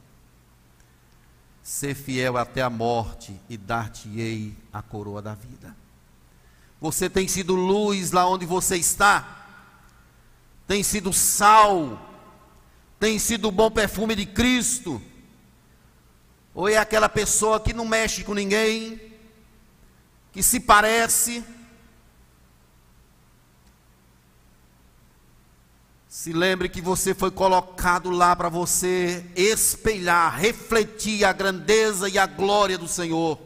Ser 1.62 1.94
fiel 1.94 2.36
até 2.36 2.60
a 2.60 2.68
morte 2.68 3.40
e 3.48 3.56
dar-te-ei 3.56 4.56
a 4.72 4.82
coroa 4.82 5.22
da 5.22 5.34
vida. 5.34 5.76
Você 6.80 7.08
tem 7.08 7.28
sido 7.28 7.54
luz 7.54 8.10
lá 8.10 8.26
onde 8.26 8.44
você 8.44 8.76
está, 8.76 9.46
tem 10.66 10.82
sido 10.82 11.12
sal, 11.12 12.10
tem 12.98 13.20
sido 13.20 13.46
o 13.46 13.52
bom 13.52 13.70
perfume 13.70 14.16
de 14.16 14.26
Cristo, 14.26 15.00
ou 16.52 16.68
é 16.68 16.76
aquela 16.76 17.08
pessoa 17.08 17.60
que 17.60 17.72
não 17.72 17.86
mexe 17.86 18.24
com 18.24 18.34
ninguém, 18.34 19.11
que 20.32 20.42
se 20.42 20.58
parece, 20.58 21.44
Se 26.22 26.30
lembre 26.30 26.68
que 26.68 26.82
você 26.82 27.14
foi 27.14 27.30
colocado 27.30 28.10
lá 28.10 28.36
para 28.36 28.50
você 28.50 29.24
espelhar, 29.34 30.38
refletir 30.38 31.24
a 31.24 31.32
grandeza 31.32 32.06
e 32.06 32.18
a 32.18 32.26
glória 32.26 32.76
do 32.76 32.86
Senhor. 32.86 33.40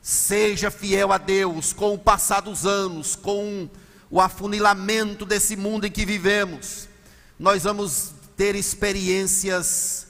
Seja 0.00 0.70
fiel 0.70 1.12
a 1.12 1.18
Deus 1.18 1.72
com 1.72 1.92
o 1.92 1.98
passar 1.98 2.42
dos 2.42 2.64
anos, 2.64 3.16
com 3.16 3.68
o 4.08 4.20
afunilamento 4.20 5.26
desse 5.26 5.56
mundo 5.56 5.84
em 5.84 5.90
que 5.90 6.06
vivemos. 6.06 6.88
Nós 7.36 7.64
vamos 7.64 8.14
ter 8.36 8.54
experiências 8.54 10.06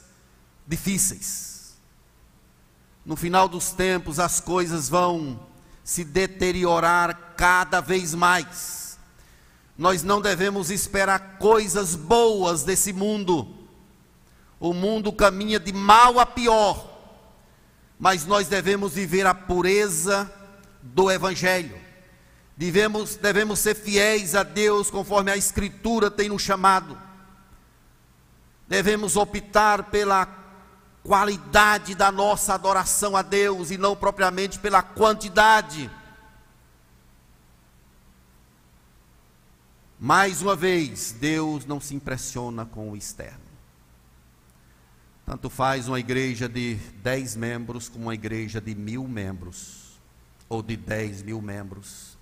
difíceis. 0.66 1.78
No 3.07 3.16
final 3.16 3.48
dos 3.48 3.72
tempos, 3.72 4.20
as 4.20 4.38
coisas 4.38 4.88
vão 4.88 5.47
se 5.88 6.05
deteriorar 6.05 7.35
cada 7.37 7.81
vez 7.81 8.14
mais. 8.14 8.98
Nós 9.77 10.03
não 10.03 10.20
devemos 10.20 10.70
esperar 10.70 11.38
coisas 11.38 11.94
boas 11.94 12.64
desse 12.64 12.92
mundo. 12.92 13.48
O 14.61 14.74
mundo 14.74 15.12
caminha 15.12 15.59
de 15.59 15.72
mal 15.72 16.18
a 16.18 16.27
pior 16.27 16.88
mas 17.98 18.24
nós 18.24 18.46
devemos 18.46 18.94
viver 18.94 19.27
a 19.27 19.35
pureza 19.35 20.33
do 20.81 21.11
Evangelho. 21.11 21.77
Devemos, 22.57 23.16
devemos 23.16 23.59
ser 23.59 23.74
fiéis 23.74 24.35
a 24.35 24.42
Deus 24.42 24.90
conforme 24.90 25.31
a 25.31 25.37
Escritura 25.37 26.11
tem 26.11 26.29
nos 26.29 26.42
chamado. 26.42 26.96
Devemos 28.68 29.16
optar 29.16 29.85
pela 29.85 30.24
qualidade 31.08 31.94
da 31.94 32.12
nossa 32.12 32.52
adoração 32.52 33.16
a 33.16 33.22
Deus 33.22 33.70
e 33.70 33.78
não 33.78 33.96
propriamente 33.96 34.58
pela 34.58 34.82
quantidade. 34.82 35.90
Mais 39.98 40.42
uma 40.42 40.54
vez, 40.54 41.12
Deus 41.12 41.64
não 41.64 41.80
se 41.80 41.94
impressiona 41.94 42.66
com 42.66 42.90
o 42.90 42.96
externo. 42.96 43.40
Tanto 45.24 45.48
faz 45.48 45.88
uma 45.88 45.98
igreja 45.98 46.46
de 46.46 46.74
10 47.02 47.36
membros 47.36 47.88
como 47.88 48.04
uma 48.04 48.14
igreja 48.14 48.60
de 48.60 48.74
mil 48.74 49.08
membros, 49.08 49.98
ou 50.46 50.62
de 50.62 50.76
10 50.76 51.22
mil 51.22 51.40
membros. 51.40 52.18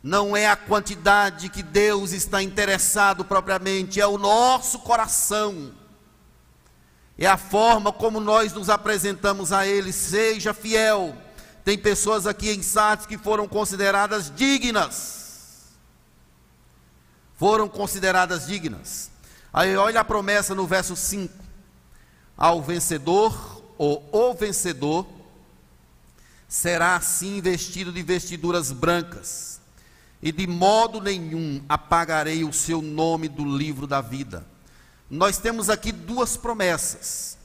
Não 0.00 0.36
é 0.36 0.46
a 0.46 0.56
quantidade 0.56 1.48
que 1.48 1.64
Deus 1.64 2.12
está 2.12 2.40
interessado 2.40 3.24
propriamente, 3.24 4.00
é 4.00 4.06
o 4.06 4.18
nosso 4.18 4.78
coração, 4.78 5.74
é 7.18 7.26
a 7.26 7.36
forma 7.36 7.92
como 7.92 8.20
nós 8.20 8.52
nos 8.52 8.70
apresentamos 8.70 9.52
a 9.52 9.66
Ele. 9.66 9.92
Seja 9.92 10.54
fiel. 10.54 11.16
Tem 11.64 11.76
pessoas 11.76 12.26
aqui 12.26 12.50
em 12.50 12.62
Sardes 12.62 13.06
que 13.06 13.18
foram 13.18 13.48
consideradas 13.48 14.32
dignas. 14.34 15.66
Foram 17.36 17.68
consideradas 17.68 18.46
dignas. 18.46 19.10
Aí 19.52 19.76
olha 19.76 20.00
a 20.00 20.04
promessa 20.04 20.54
no 20.54 20.66
verso 20.66 20.94
5 20.94 21.34
ao 22.36 22.62
vencedor 22.62 23.62
ou 23.76 24.08
o 24.12 24.34
vencedor 24.34 25.06
será 26.46 26.96
assim 26.96 27.40
vestido 27.40 27.92
de 27.92 28.02
vestiduras 28.02 28.72
brancas, 28.72 29.60
e 30.22 30.32
de 30.32 30.46
modo 30.46 31.00
nenhum 31.00 31.62
apagarei 31.68 32.42
o 32.42 32.52
seu 32.52 32.80
nome 32.80 33.28
do 33.28 33.44
livro 33.44 33.86
da 33.86 34.00
vida. 34.00 34.46
Nós 35.10 35.38
temos 35.38 35.70
aqui 35.70 35.90
duas 35.92 36.36
promessas. 36.36 37.38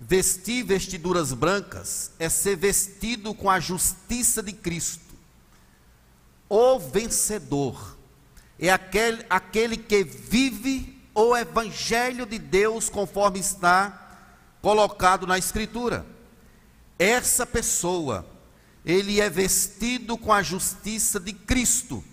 Vestir 0.00 0.64
vestiduras 0.64 1.32
brancas 1.32 2.10
é 2.18 2.28
ser 2.28 2.56
vestido 2.56 3.34
com 3.34 3.50
a 3.50 3.60
justiça 3.60 4.42
de 4.42 4.52
Cristo. 4.52 5.14
O 6.48 6.78
vencedor 6.78 7.96
é 8.58 8.70
aquele, 8.70 9.24
aquele 9.30 9.76
que 9.76 10.04
vive 10.04 11.02
o 11.14 11.36
evangelho 11.36 12.26
de 12.26 12.38
Deus 12.38 12.88
conforme 12.88 13.38
está 13.38 14.18
colocado 14.60 15.26
na 15.26 15.38
Escritura. 15.38 16.04
Essa 16.98 17.46
pessoa 17.46 18.26
ele 18.84 19.20
é 19.20 19.30
vestido 19.30 20.18
com 20.18 20.32
a 20.32 20.42
justiça 20.42 21.18
de 21.18 21.32
Cristo. 21.32 22.04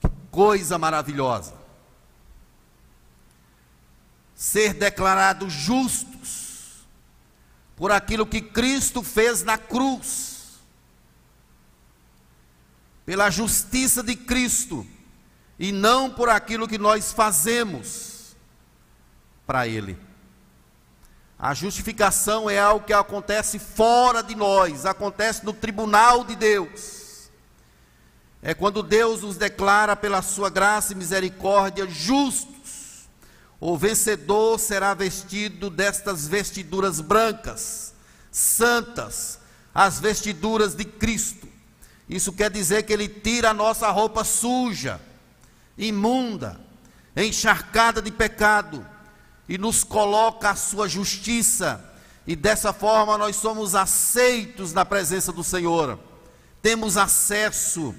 Que 0.00 0.10
coisa 0.30 0.76
maravilhosa. 0.76 1.63
Ser 4.34 4.74
declarados 4.74 5.52
justos 5.52 6.86
por 7.76 7.90
aquilo 7.90 8.26
que 8.26 8.40
Cristo 8.40 9.02
fez 9.02 9.42
na 9.42 9.58
cruz. 9.58 10.60
Pela 13.04 13.30
justiça 13.30 14.02
de 14.02 14.16
Cristo 14.16 14.86
e 15.58 15.72
não 15.72 16.10
por 16.10 16.28
aquilo 16.28 16.68
que 16.68 16.78
nós 16.78 17.12
fazemos 17.12 18.34
para 19.46 19.68
Ele. 19.68 19.98
A 21.38 21.52
justificação 21.52 22.48
é 22.48 22.58
algo 22.58 22.86
que 22.86 22.92
acontece 22.92 23.58
fora 23.58 24.22
de 24.22 24.34
nós, 24.34 24.86
acontece 24.86 25.44
no 25.44 25.52
tribunal 25.52 26.24
de 26.24 26.34
Deus. 26.36 27.30
É 28.40 28.54
quando 28.54 28.82
Deus 28.82 29.22
nos 29.22 29.36
declara 29.36 29.96
pela 29.96 30.22
sua 30.22 30.48
graça 30.48 30.92
e 30.92 30.96
misericórdia 30.96 31.86
justos. 31.86 32.53
O 33.66 33.78
vencedor 33.78 34.58
será 34.60 34.92
vestido 34.92 35.70
destas 35.70 36.28
vestiduras 36.28 37.00
brancas, 37.00 37.94
santas, 38.30 39.38
as 39.74 39.98
vestiduras 39.98 40.74
de 40.74 40.84
Cristo. 40.84 41.48
Isso 42.06 42.30
quer 42.30 42.50
dizer 42.50 42.82
que 42.82 42.92
ele 42.92 43.08
tira 43.08 43.48
a 43.48 43.54
nossa 43.54 43.90
roupa 43.90 44.22
suja, 44.22 45.00
imunda, 45.78 46.60
encharcada 47.16 48.02
de 48.02 48.10
pecado 48.10 48.86
e 49.48 49.56
nos 49.56 49.82
coloca 49.82 50.50
a 50.50 50.56
sua 50.56 50.86
justiça, 50.86 51.82
e 52.26 52.36
dessa 52.36 52.70
forma 52.70 53.16
nós 53.16 53.34
somos 53.36 53.74
aceitos 53.74 54.74
na 54.74 54.84
presença 54.84 55.32
do 55.32 55.42
Senhor. 55.42 55.98
Temos 56.60 56.98
acesso 56.98 57.94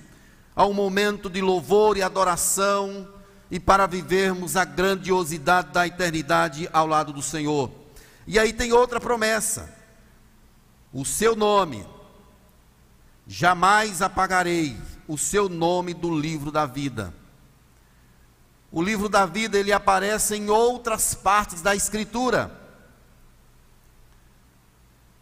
ao 0.56 0.72
momento 0.72 1.28
de 1.28 1.42
louvor 1.42 1.98
e 1.98 2.04
adoração 2.04 3.15
e 3.50 3.60
para 3.60 3.86
vivermos 3.86 4.56
a 4.56 4.66
grandiosidade 4.66 5.72
da 5.72 5.86
eternidade 5.86 6.70
ao 6.74 6.88
lado 6.88 7.14
do 7.14 7.22
Senhor. 7.22 7.72
E 8.26 8.40
aí 8.40 8.52
tem 8.52 8.74
outra 8.74 9.00
promessa: 9.00 9.74
o 10.92 11.06
seu 11.06 11.36
nome, 11.36 11.86
jamais 13.28 14.02
apagarei 14.02 14.78
o 15.08 15.18
seu 15.18 15.48
nome 15.48 15.94
do 15.94 16.18
livro 16.18 16.52
da 16.52 16.66
vida. 16.66 17.14
O 18.72 18.82
livro 18.82 19.08
da 19.08 19.26
vida 19.26 19.58
ele 19.58 19.72
aparece 19.72 20.36
em 20.36 20.50
outras 20.50 21.14
partes 21.16 21.62
da 21.62 21.76
escritura. 21.76 22.62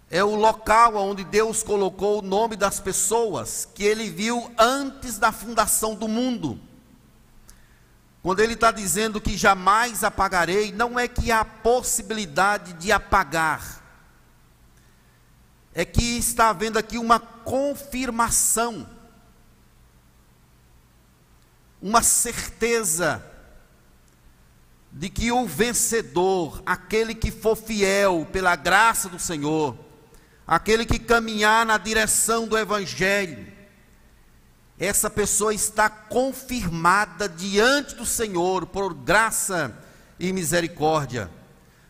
É 0.09 0.23
o 0.23 0.35
local 0.35 0.95
onde 0.95 1.23
Deus 1.23 1.63
colocou 1.63 2.19
o 2.19 2.21
nome 2.21 2.55
das 2.55 2.79
pessoas 2.79 3.67
que 3.73 3.83
ele 3.83 4.09
viu 4.09 4.51
antes 4.57 5.17
da 5.17 5.31
fundação 5.31 5.95
do 5.95 6.07
mundo. 6.07 6.59
Quando 8.23 8.39
ele 8.39 8.53
está 8.53 8.71
dizendo 8.71 9.19
que 9.19 9.35
jamais 9.35 10.01
apagarei, 10.01 10.71
não 10.71 10.97
é 10.97 11.09
que 11.09 11.29
há 11.29 11.43
possibilidade 11.43 12.71
de 12.71 12.89
apagar, 12.89 13.83
é 15.73 15.83
que 15.83 16.17
está 16.17 16.49
havendo 16.49 16.79
aqui 16.79 16.97
uma 16.97 17.19
confirmação, 17.19 18.89
uma 21.81 22.01
certeza 22.01 23.21
de 24.89 25.09
que 25.09 25.29
o 25.29 25.45
vencedor, 25.45 26.63
aquele 26.65 27.13
que 27.13 27.29
for 27.29 27.57
fiel 27.57 28.25
pela 28.31 28.55
graça 28.55 29.09
do 29.09 29.19
Senhor, 29.19 29.77
aquele 30.47 30.85
que 30.85 30.97
caminhar 30.97 31.65
na 31.65 31.77
direção 31.77 32.47
do 32.47 32.57
Evangelho, 32.57 33.51
essa 34.79 35.09
pessoa 35.09 35.53
está 35.53 35.89
confirmada 35.89 37.29
diante 37.29 37.95
do 37.95 38.05
Senhor 38.05 38.65
por 38.65 38.93
graça 38.93 39.77
e 40.19 40.33
misericórdia. 40.33 41.29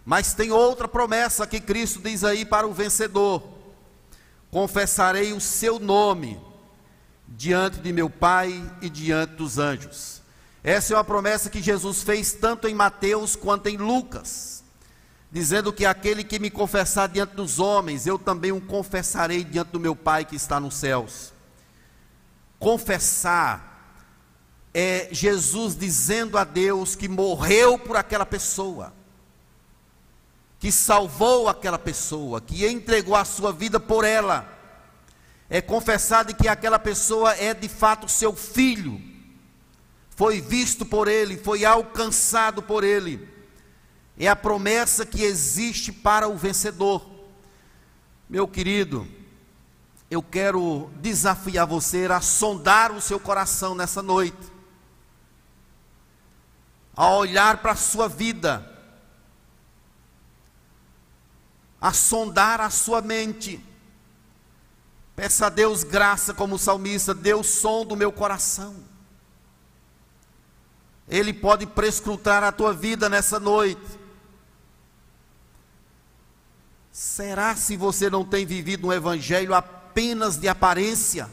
Mas 0.06 0.34
tem 0.34 0.52
outra 0.52 0.88
promessa 0.88 1.48
que 1.48 1.62
Cristo 1.62 2.02
diz 2.02 2.24
aí 2.24 2.44
para 2.44 2.68
o 2.68 2.74
vencedor: 2.74 3.42
confessarei 4.52 5.32
o 5.32 5.40
seu 5.40 5.80
nome 5.80 6.40
diante 7.28 7.80
de 7.80 7.94
meu 7.94 8.10
Pai 8.10 8.62
e 8.82 8.90
diante 8.90 9.36
dos 9.36 9.58
anjos. 9.58 10.22
Essa 10.62 10.94
é 10.94 10.98
uma 10.98 11.04
promessa 11.04 11.50
que 11.50 11.62
Jesus 11.62 12.04
fez 12.04 12.34
tanto 12.34 12.68
em 12.68 12.76
Mateus 12.76 13.36
quanto 13.36 13.68
em 13.68 13.76
Lucas, 13.76 14.64
dizendo 15.32 15.74
que 15.74 15.86
aquele 15.86 16.24
que 16.24 16.40
me 16.40 16.50
confessar 16.50 17.10
diante 17.10 17.36
dos 17.36 17.60
homens, 17.60 18.06
eu 18.08 18.20
também 18.20 18.52
o 18.52 18.62
confessarei 18.62 19.44
diante 19.44 19.72
do 19.72 19.80
meu 19.80 19.96
Pai 19.96 20.24
que 20.26 20.36
está 20.36 20.60
nos 20.60 20.76
céus. 20.76 21.33
Confessar 22.64 24.00
é 24.74 25.10
Jesus 25.12 25.76
dizendo 25.76 26.38
a 26.38 26.46
Deus 26.46 26.96
que 26.96 27.10
morreu 27.10 27.78
por 27.78 27.98
aquela 27.98 28.26
pessoa, 28.26 28.94
que 30.58 30.72
salvou 30.72 31.50
aquela 31.50 31.78
pessoa, 31.78 32.40
que 32.40 32.66
entregou 32.66 33.18
a 33.18 33.26
sua 33.26 33.52
vida 33.52 33.82
por 33.82 34.06
ela. 34.06 34.50
É 35.50 35.60
confessar 35.60 36.24
de 36.24 36.34
que 36.34 36.48
aquela 36.48 36.80
pessoa 36.80 37.36
é 37.36 37.54
de 37.54 37.68
fato 37.68 38.08
seu 38.08 38.34
filho 38.34 39.12
foi 40.16 40.40
visto 40.40 40.86
por 40.86 41.10
Ele, 41.10 41.36
foi 41.36 41.66
alcançado 41.66 42.64
por 42.64 42.84
Ele. 42.84 43.28
É 44.18 44.28
a 44.28 44.36
promessa 44.36 45.06
que 45.06 45.22
existe 45.22 45.92
para 45.92 46.30
o 46.30 46.38
vencedor. 46.38 47.06
Meu 48.30 48.48
querido, 48.48 49.06
eu 50.14 50.22
quero 50.22 50.92
desafiar 50.98 51.66
você 51.66 52.06
a 52.06 52.22
sondar 52.22 52.92
o 52.92 53.02
seu 53.02 53.20
coração 53.20 53.74
nessa 53.74 54.04
noite, 54.04 54.52
a 56.96 57.10
olhar 57.10 57.58
para 57.58 57.72
a 57.72 57.76
sua 57.76 58.08
vida, 58.08 58.70
a 61.82 61.92
sondar 61.92 62.62
a 62.62 62.70
sua 62.70 63.02
mente. 63.02 63.64
Peça 65.16 65.48
a 65.48 65.50
Deus 65.50 65.84
graça 65.84 66.34
como 66.34 66.60
salmista, 66.60 67.14
Deus 67.14 67.48
som 67.48 67.84
do 67.84 67.96
meu 67.96 68.12
coração. 68.12 68.76
Ele 71.08 71.34
pode 71.34 71.66
prescrutar 71.66 72.44
a 72.44 72.52
tua 72.52 72.72
vida 72.72 73.10
nessa 73.10 73.40
noite. 73.40 74.00
Será 76.92 77.56
se 77.56 77.76
você 77.76 78.12
não 78.12 78.24
tem 78.24 78.46
vivido 78.46 78.88
um 78.88 78.94
evangelho 78.94 79.56
apenas 79.56 79.83
de 80.40 80.48
aparência? 80.48 81.30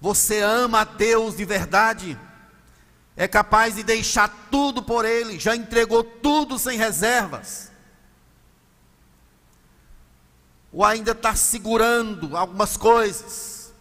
Você 0.00 0.40
ama 0.40 0.80
a 0.80 0.84
Deus 0.84 1.36
de 1.36 1.44
verdade? 1.44 2.18
É 3.16 3.26
capaz 3.26 3.74
de 3.74 3.82
deixar 3.82 4.28
tudo 4.50 4.82
por 4.82 5.04
Ele, 5.04 5.38
já 5.38 5.56
entregou 5.56 6.04
tudo 6.04 6.58
sem 6.58 6.78
reservas? 6.78 7.70
Ou 10.72 10.84
ainda 10.84 11.12
está 11.12 11.34
segurando 11.34 12.36
algumas 12.36 12.76
coisas? 12.76 13.72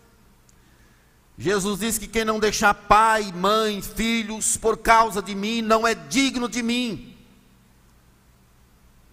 Jesus 1.37 1.79
diz 1.79 1.97
que 1.97 2.07
quem 2.07 2.25
não 2.25 2.39
deixar 2.39 2.73
pai, 2.73 3.31
mãe, 3.31 3.81
filhos 3.81 4.57
por 4.57 4.77
causa 4.77 5.21
de 5.21 5.35
mim 5.35 5.61
não 5.61 5.87
é 5.87 5.93
digno 5.93 6.49
de 6.49 6.63
mim. 6.63 7.16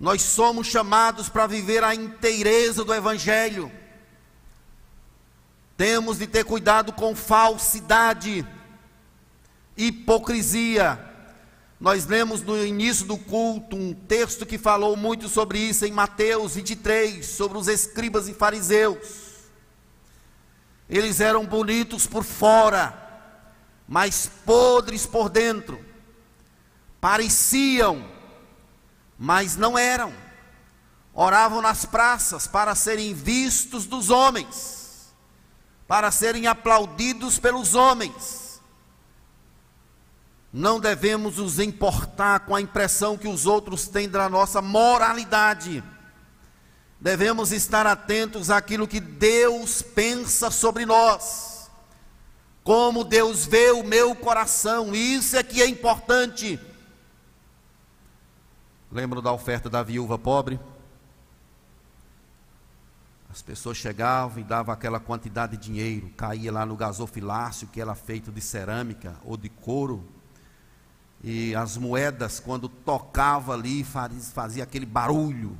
Nós 0.05 0.21
somos 0.21 0.67
chamados 0.67 1.31
para 1.31 1.47
viver 1.47 1.83
a 1.83 1.95
inteireza 1.95 2.85
do 2.85 2.93
Evangelho. 2.93 3.73
Temos 5.79 6.19
de 6.19 6.27
ter 6.27 6.45
cuidado 6.45 6.93
com 6.93 7.17
falsidade, 7.17 8.47
hipocrisia. 9.75 11.03
Nós 11.81 12.05
lemos 12.05 12.43
no 12.43 12.63
início 12.63 13.07
do 13.07 13.17
culto 13.17 13.77
um 13.77 13.95
texto 13.95 14.45
que 14.45 14.59
falou 14.59 14.95
muito 14.95 15.27
sobre 15.27 15.59
isso 15.59 15.87
em 15.87 15.91
Mateus 15.91 16.55
23, 16.57 17.25
sobre 17.25 17.57
os 17.57 17.67
escribas 17.67 18.29
e 18.29 18.35
fariseus. 18.35 18.99
Eles 20.87 21.19
eram 21.19 21.47
bonitos 21.47 22.07
por 22.07 22.25
fora, 22.25 22.93
mas 23.89 24.31
podres 24.45 25.07
por 25.07 25.31
dentro. 25.31 25.83
Pareciam, 27.01 28.13
mas 29.19 29.57
não 29.57 29.79
eram. 29.79 30.13
Oravam 31.13 31.63
nas 31.63 31.85
praças 31.85 32.47
para 32.47 32.75
serem 32.75 33.15
vistos 33.15 33.87
dos 33.87 34.11
homens, 34.11 35.15
para 35.87 36.11
serem 36.11 36.47
aplaudidos 36.47 37.39
pelos 37.39 37.75
homens. 37.75 38.61
Não 40.53 40.79
devemos 40.79 41.39
nos 41.39 41.59
importar 41.59 42.41
com 42.41 42.55
a 42.55 42.61
impressão 42.61 43.17
que 43.17 43.29
os 43.29 43.47
outros 43.47 43.89
têm 43.89 44.09
da 44.09 44.29
nossa 44.29 44.61
moralidade 44.61 45.83
devemos 47.05 47.53
estar 47.53 47.87
atentos 47.87 48.49
àquilo 48.49 48.89
que 48.89 48.99
Deus 48.99 49.83
pensa 49.83 50.51
sobre 50.51 50.87
nós, 50.87 51.71
como 52.63 53.05
Deus 53.05 53.45
vê 53.45 53.73
o 53.73 53.83
meu 53.83 54.15
coração, 54.15 54.95
isso 54.95 55.37
é 55.37 55.43
que 55.43 55.61
é 55.61 55.67
importante. 55.67 56.59
Lembram 58.95 59.21
da 59.21 59.33
oferta 59.33 59.69
da 59.69 59.83
viúva 59.83 60.17
pobre? 60.17 60.61
As 63.29 63.43
pessoas 63.43 63.77
chegavam 63.77 64.39
e 64.39 64.45
davam 64.45 64.73
aquela 64.73 65.01
quantidade 65.01 65.57
de 65.57 65.65
dinheiro, 65.65 66.11
caía 66.11 66.53
lá 66.53 66.65
no 66.65 66.77
gasofilácio, 66.77 67.67
que 67.67 67.81
era 67.81 67.93
feito 67.97 68.31
de 68.31 68.41
cerâmica 68.41 69.17
ou 69.25 69.37
de 69.37 69.49
couro. 69.49 70.07
E 71.25 71.57
as 71.57 71.77
moedas, 71.77 72.39
quando 72.39 72.69
tocava 72.69 73.53
ali, 73.53 73.83
fazia, 73.83 74.63
aquele 74.63 74.87
barulho. 74.87 75.59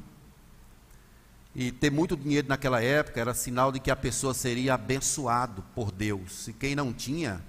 E 1.53 1.73
ter 1.73 1.91
muito 1.91 2.17
dinheiro 2.17 2.47
naquela 2.47 2.81
época 2.81 3.21
era 3.21 3.35
sinal 3.35 3.73
de 3.73 3.81
que 3.81 3.91
a 3.91 3.97
pessoa 3.97 4.33
seria 4.33 4.75
abençoado 4.75 5.65
por 5.75 5.91
Deus. 5.91 6.47
E 6.47 6.53
quem 6.53 6.77
não 6.77 6.93
tinha, 6.93 7.45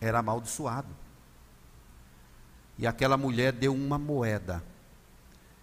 era 0.00 0.20
amaldiçoado. 0.20 0.88
E 2.78 2.86
aquela 2.86 3.18
mulher 3.18 3.52
deu 3.52 3.74
uma 3.74 3.98
moeda. 3.98 4.64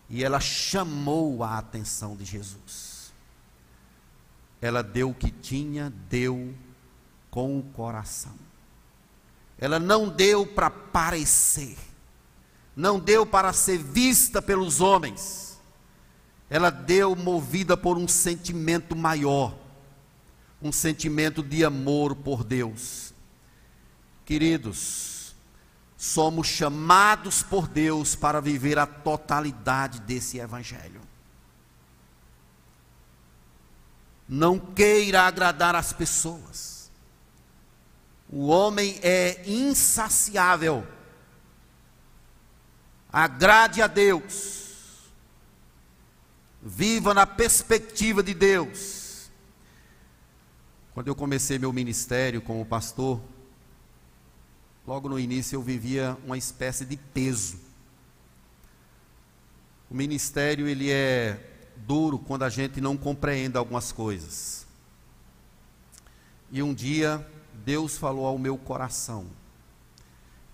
E 0.10 0.24
ela 0.24 0.40
chamou 0.40 1.44
a 1.44 1.58
atenção 1.58 2.16
de 2.16 2.26
Jesus. 2.26 3.14
Ela 4.62 4.82
deu 4.82 5.10
o 5.10 5.14
que 5.14 5.32
tinha, 5.32 5.92
deu 6.10 6.54
com 7.30 7.60
o 7.60 7.64
coração. 7.64 8.34
Ela 9.58 9.80
não 9.80 10.10
deu 10.10 10.46
para 10.46 10.70
parecer, 10.70 11.78
não 12.76 13.00
deu 13.00 13.26
para 13.26 13.54
ser 13.54 13.78
vista 13.78 14.42
pelos 14.42 14.82
homens. 14.82 15.60
Ela 16.50 16.70
deu 16.70 17.16
movida 17.16 17.76
por 17.76 17.98
um 17.98 18.08
sentimento 18.08 18.96
maior, 18.96 19.58
um 20.62 20.72
sentimento 20.72 21.42
de 21.42 21.64
amor 21.66 22.16
por 22.16 22.44
Deus. 22.44 23.14
Queridos, 24.26 25.15
somos 25.98 26.48
chamados 26.48 27.42
por 27.42 27.68
Deus 27.68 28.16
para 28.16 28.42
viver 28.42 28.78
a 28.78 28.86
totalidade 28.86 30.02
desse 30.02 30.38
Evangelho. 30.40 31.02
Não 34.28 34.60
queira 34.60 35.22
agradar 35.24 35.76
as 35.76 35.94
pessoas. 35.94 36.92
O 38.28 38.48
homem 38.48 39.00
é 39.04 39.44
insaciável. 39.46 40.86
Agrade 43.12 43.82
a 43.82 43.88
Deus. 43.88 44.64
Viva 46.62 47.14
na 47.14 47.28
perspectiva 47.28 48.24
de 48.24 48.34
Deus. 48.34 49.30
Quando 50.94 51.08
eu 51.08 51.16
comecei 51.16 51.60
meu 51.60 51.72
ministério 51.72 52.42
como 52.42 52.66
pastor, 52.66 53.22
Logo 54.88 55.10
no 55.10 55.20
início 55.20 55.56
eu 55.56 55.62
vivia 55.62 56.18
uma 56.26 56.38
espécie 56.38 56.86
de 56.86 56.96
peso. 56.96 57.60
O 59.90 59.96
ministério 59.96 60.68
ele 60.68 60.92
é 60.92 61.40
duro 61.78 62.20
quando 62.20 62.44
a 62.44 62.50
gente 62.50 62.80
não 62.80 62.96
compreende 62.96 63.58
algumas 63.58 63.92
coisas. 63.92 64.66
E 66.52 66.62
um 66.62 66.74
dia 66.74 67.26
Deus 67.66 67.98
falou 67.98 68.26
ao 68.26 68.38
meu 68.38 68.58
coração 68.58 69.26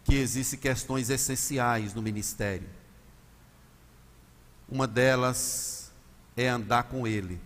que 0.03 0.15
existem 0.15 0.59
questões 0.59 1.09
essenciais 1.09 1.93
no 1.93 2.01
ministério. 2.01 2.67
Uma 4.69 4.87
delas 4.87 5.91
é 6.35 6.47
andar 6.47 6.83
com 6.83 7.05
Ele. 7.05 7.39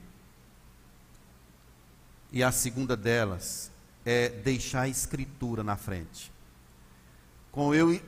E 2.32 2.44
a 2.44 2.52
segunda 2.52 2.96
delas 2.96 3.72
é 4.06 4.30
deixar 4.30 4.82
a 4.82 4.88
Escritura 4.88 5.64
na 5.64 5.76
frente. 5.76 6.35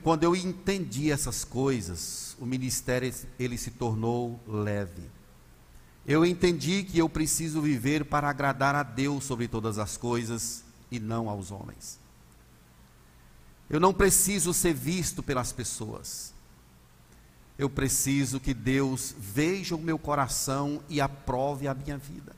Quando 0.02 0.24
eu, 0.24 0.36
entendi 0.36 1.10
essas 1.10 1.42
coisas, 1.42 2.36
o 2.38 2.44
ministério 2.44 3.10
ele 3.38 3.56
se 3.56 3.70
tornou 3.70 4.38
leve. 4.46 5.02
Eu 6.06 6.22
entendi 6.26 6.84
que 6.84 6.98
eu 6.98 7.08
preciso 7.08 7.62
viver 7.62 8.04
para 8.04 8.28
agradar 8.28 8.74
a 8.74 8.82
Deus 8.82 9.24
sobre 9.24 9.48
todas 9.48 9.78
as 9.78 9.96
coisas 9.96 10.64
e 10.90 11.00
não 11.00 11.30
aos 11.30 11.50
homens. 11.50 11.98
Eu 13.70 13.80
não 13.80 13.94
preciso 13.94 14.52
ser 14.52 14.74
visto 14.74 15.22
pelas 15.22 15.50
pessoas. 15.50 16.34
Eu 17.58 17.70
preciso 17.70 18.38
que 18.38 18.52
Deus 18.52 19.14
veja 19.18 19.74
o 19.74 19.80
meu 19.80 19.98
coração 19.98 20.82
e 20.90 21.00
aprove 21.00 21.66
a 21.66 21.72
minha 21.74 21.96
vida. 21.96 22.36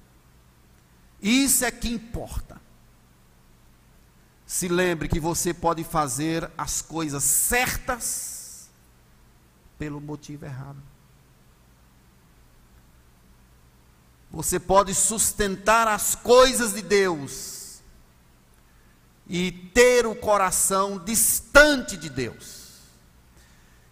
Isso 1.20 1.64
é 1.64 1.72
que 1.72 1.88
importa. 1.88 2.69
Se 4.50 4.66
lembre 4.66 5.06
que 5.06 5.20
você 5.20 5.54
pode 5.54 5.84
fazer 5.84 6.50
as 6.58 6.82
coisas 6.82 7.22
certas 7.22 8.68
pelo 9.78 10.00
motivo 10.00 10.44
errado. 10.44 10.82
Você 14.28 14.58
pode 14.58 14.92
sustentar 14.92 15.86
as 15.86 16.16
coisas 16.16 16.74
de 16.74 16.82
Deus 16.82 17.80
e 19.28 19.52
ter 19.52 20.04
o 20.04 20.16
coração 20.16 20.98
distante 20.98 21.96
de 21.96 22.10
Deus. 22.10 22.80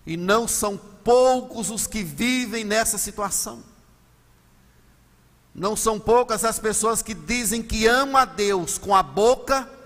E 0.05 0.17
não 0.17 0.49
são 0.49 0.77
poucos 0.77 1.71
os 1.71 1.87
que 1.87 2.03
vivem 2.03 2.65
nessa 2.65 2.99
situação. 2.99 3.63
Não 5.55 5.77
são 5.77 6.01
poucas 6.01 6.45
as 6.45 6.59
pessoas 6.59 7.01
que 7.01 7.15
dizem 7.15 7.63
que 7.63 7.87
amam 7.87 8.17
a 8.17 8.25
Deus 8.25 8.77
com 8.77 8.93
a 8.93 9.05
boca 9.05 9.78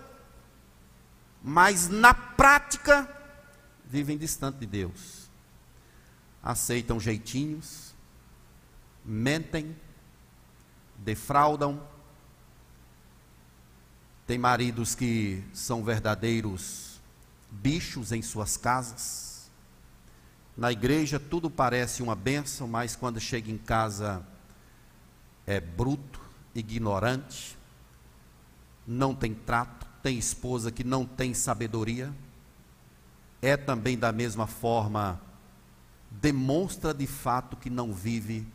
mas 1.42 1.88
na 1.88 2.14
prática 2.14 3.08
vivem 3.84 4.16
distante 4.16 4.58
de 4.58 4.66
Deus. 4.66 5.28
Aceitam 6.42 7.00
jeitinhos, 7.00 7.94
mentem, 9.04 9.76
defraudam. 10.98 11.82
Tem 14.26 14.38
maridos 14.38 14.94
que 14.94 15.42
são 15.52 15.82
verdadeiros 15.82 17.00
bichos 17.50 18.12
em 18.12 18.22
suas 18.22 18.56
casas. 18.56 19.50
Na 20.56 20.70
igreja 20.70 21.18
tudo 21.18 21.50
parece 21.50 22.02
uma 22.02 22.14
bênção, 22.14 22.68
mas 22.68 22.94
quando 22.94 23.18
chega 23.18 23.50
em 23.50 23.58
casa 23.58 24.24
é 25.46 25.60
bruto, 25.60 26.20
ignorante, 26.54 27.58
não 28.86 29.14
tem 29.14 29.34
trato 29.34 29.81
tem 30.02 30.18
esposa 30.18 30.72
que 30.72 30.82
não 30.82 31.06
tem 31.06 31.32
sabedoria, 31.32 32.12
é 33.40 33.56
também 33.56 33.96
da 33.96 34.12
mesma 34.12 34.46
forma, 34.46 35.20
demonstra 36.10 36.92
de 36.92 37.06
fato 37.06 37.56
que 37.56 37.70
não 37.70 37.92
vive 37.92 38.46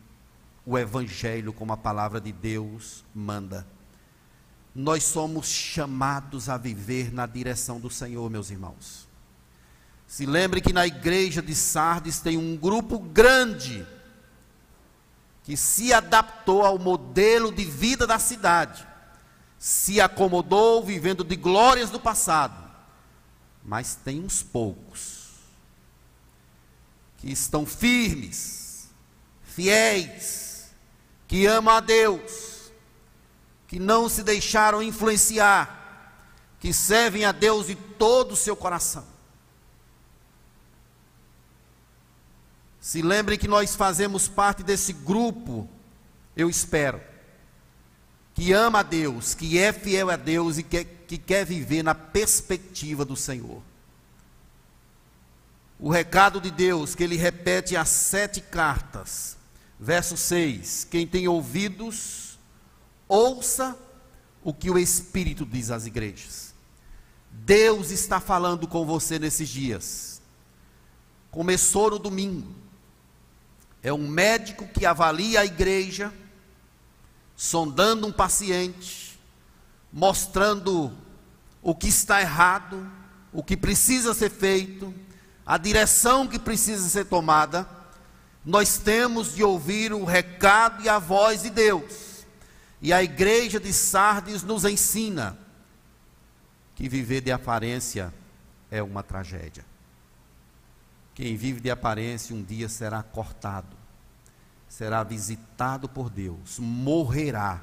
o 0.64 0.78
Evangelho 0.78 1.52
como 1.52 1.72
a 1.72 1.76
palavra 1.76 2.20
de 2.20 2.32
Deus 2.32 3.04
manda. 3.14 3.66
Nós 4.74 5.04
somos 5.04 5.48
chamados 5.48 6.48
a 6.48 6.56
viver 6.56 7.12
na 7.12 7.26
direção 7.26 7.80
do 7.80 7.90
Senhor, 7.90 8.28
meus 8.30 8.50
irmãos. 8.50 9.08
Se 10.06 10.24
lembre 10.24 10.60
que 10.60 10.72
na 10.72 10.86
igreja 10.86 11.42
de 11.42 11.54
Sardes 11.54 12.20
tem 12.20 12.36
um 12.36 12.56
grupo 12.56 12.98
grande 12.98 13.86
que 15.42 15.56
se 15.56 15.92
adaptou 15.92 16.64
ao 16.64 16.78
modelo 16.78 17.52
de 17.52 17.64
vida 17.64 18.06
da 18.06 18.18
cidade 18.18 18.87
se 19.58 20.00
acomodou 20.00 20.84
vivendo 20.84 21.24
de 21.24 21.34
glórias 21.34 21.90
do 21.90 21.98
passado. 21.98 22.68
Mas 23.64 23.96
tem 23.96 24.24
uns 24.24 24.42
poucos 24.42 25.18
que 27.18 27.30
estão 27.30 27.66
firmes, 27.66 28.88
fiéis, 29.42 30.70
que 31.26 31.46
amam 31.46 31.74
a 31.74 31.80
Deus, 31.80 32.70
que 33.66 33.78
não 33.78 34.08
se 34.08 34.22
deixaram 34.22 34.82
influenciar, 34.82 36.14
que 36.60 36.72
servem 36.72 37.24
a 37.24 37.32
Deus 37.32 37.66
de 37.66 37.74
todo 37.74 38.32
o 38.32 38.36
seu 38.36 38.56
coração. 38.56 39.04
Se 42.80 43.02
lembrem 43.02 43.38
que 43.38 43.48
nós 43.48 43.74
fazemos 43.74 44.28
parte 44.28 44.62
desse 44.62 44.92
grupo, 44.92 45.68
eu 46.36 46.48
espero 46.48 47.02
que 48.38 48.52
ama 48.52 48.78
a 48.78 48.82
Deus, 48.84 49.34
que 49.34 49.58
é 49.58 49.72
fiel 49.72 50.10
a 50.10 50.16
Deus 50.16 50.58
e 50.58 50.62
que, 50.62 50.84
que 50.84 51.18
quer 51.18 51.44
viver 51.44 51.82
na 51.82 51.92
perspectiva 51.92 53.04
do 53.04 53.16
Senhor. 53.16 53.60
O 55.76 55.90
recado 55.90 56.40
de 56.40 56.48
Deus 56.48 56.94
que 56.94 57.02
ele 57.02 57.16
repete 57.16 57.76
as 57.76 57.88
sete 57.88 58.40
cartas, 58.40 59.36
verso 59.78 60.16
6: 60.16 60.86
Quem 60.88 61.04
tem 61.04 61.26
ouvidos, 61.26 62.38
ouça 63.08 63.76
o 64.44 64.54
que 64.54 64.70
o 64.70 64.78
Espírito 64.78 65.44
diz 65.44 65.72
às 65.72 65.86
igrejas. 65.86 66.54
Deus 67.32 67.90
está 67.90 68.20
falando 68.20 68.68
com 68.68 68.86
você 68.86 69.18
nesses 69.18 69.48
dias. 69.48 70.22
Começou 71.32 71.90
no 71.90 71.98
domingo. 71.98 72.54
É 73.82 73.92
um 73.92 74.06
médico 74.06 74.68
que 74.68 74.86
avalia 74.86 75.40
a 75.40 75.44
igreja 75.44 76.12
sondando 77.38 78.04
um 78.04 78.10
paciente, 78.10 79.16
mostrando 79.92 80.92
o 81.62 81.72
que 81.72 81.86
está 81.86 82.20
errado, 82.20 82.90
o 83.32 83.44
que 83.44 83.56
precisa 83.56 84.12
ser 84.12 84.28
feito, 84.28 84.92
a 85.46 85.56
direção 85.56 86.26
que 86.26 86.36
precisa 86.36 86.88
ser 86.88 87.04
tomada. 87.04 87.68
Nós 88.44 88.78
temos 88.78 89.36
de 89.36 89.44
ouvir 89.44 89.92
o 89.92 90.04
recado 90.04 90.82
e 90.82 90.88
a 90.88 90.98
voz 90.98 91.42
de 91.42 91.50
Deus. 91.50 92.26
E 92.82 92.92
a 92.92 93.04
igreja 93.04 93.60
de 93.60 93.72
Sardes 93.72 94.42
nos 94.42 94.64
ensina 94.64 95.38
que 96.74 96.88
viver 96.88 97.20
de 97.20 97.30
aparência 97.30 98.12
é 98.68 98.82
uma 98.82 99.04
tragédia. 99.04 99.64
Quem 101.14 101.36
vive 101.36 101.60
de 101.60 101.70
aparência 101.70 102.34
um 102.34 102.42
dia 102.42 102.68
será 102.68 103.00
cortado, 103.00 103.77
será 104.68 105.02
visitado 105.02 105.88
por 105.88 106.10
Deus, 106.10 106.58
morrerá 106.58 107.62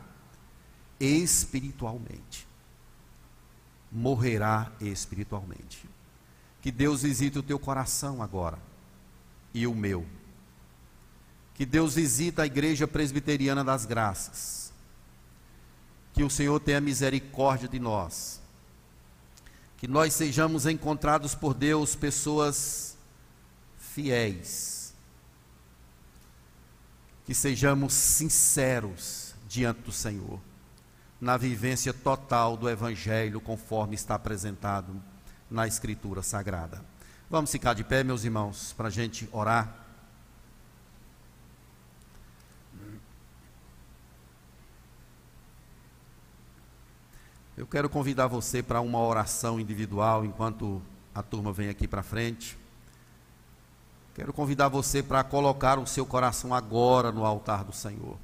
espiritualmente. 0.99 2.47
Morrerá 3.91 4.71
espiritualmente. 4.81 5.87
Que 6.61 6.71
Deus 6.71 7.03
visite 7.03 7.39
o 7.39 7.43
teu 7.43 7.59
coração 7.59 8.21
agora 8.21 8.57
e 9.53 9.67
o 9.67 9.73
meu. 9.73 10.05
Que 11.53 11.65
Deus 11.65 11.95
visite 11.95 12.41
a 12.41 12.45
igreja 12.45 12.87
presbiteriana 12.87 13.63
das 13.63 13.85
graças. 13.85 14.73
Que 16.13 16.23
o 16.23 16.29
Senhor 16.29 16.59
tenha 16.59 16.81
misericórdia 16.81 17.67
de 17.69 17.79
nós. 17.79 18.41
Que 19.77 19.87
nós 19.87 20.13
sejamos 20.13 20.65
encontrados 20.65 21.35
por 21.35 21.53
Deus 21.53 21.95
pessoas 21.95 22.97
fiéis. 23.77 24.74
Que 27.25 27.33
sejamos 27.33 27.93
sinceros 27.93 29.35
diante 29.47 29.81
do 29.81 29.91
Senhor 29.91 30.39
na 31.19 31.37
vivência 31.37 31.93
total 31.93 32.55
do 32.55 32.69
Evangelho, 32.69 33.41
conforme 33.41 33.95
está 33.95 34.15
apresentado 34.15 35.01
na 35.49 35.67
Escritura 35.67 36.21
Sagrada. 36.21 36.83
Vamos 37.29 37.51
ficar 37.51 37.73
de 37.73 37.83
pé, 37.83 38.03
meus 38.03 38.23
irmãos, 38.23 38.73
para 38.73 38.87
a 38.87 38.91
gente 38.91 39.27
orar. 39.31 39.85
Eu 47.57 47.65
quero 47.65 47.89
convidar 47.89 48.27
você 48.27 48.61
para 48.61 48.81
uma 48.81 48.99
oração 48.99 49.59
individual 49.59 50.25
enquanto 50.25 50.81
a 51.13 51.23
turma 51.23 51.53
vem 51.53 51.69
aqui 51.69 51.87
para 51.87 52.03
frente. 52.03 52.57
Quero 54.15 54.31
convidar 54.31 54.69
você 54.69 55.03
para 55.03 55.25
colocar 55.25 55.77
o 55.77 55.85
seu 55.85 56.05
coração 56.05 56.53
agora 56.53 57.11
no 57.11 57.25
altar 57.25 57.65
do 57.65 57.73
Senhor. 57.73 58.17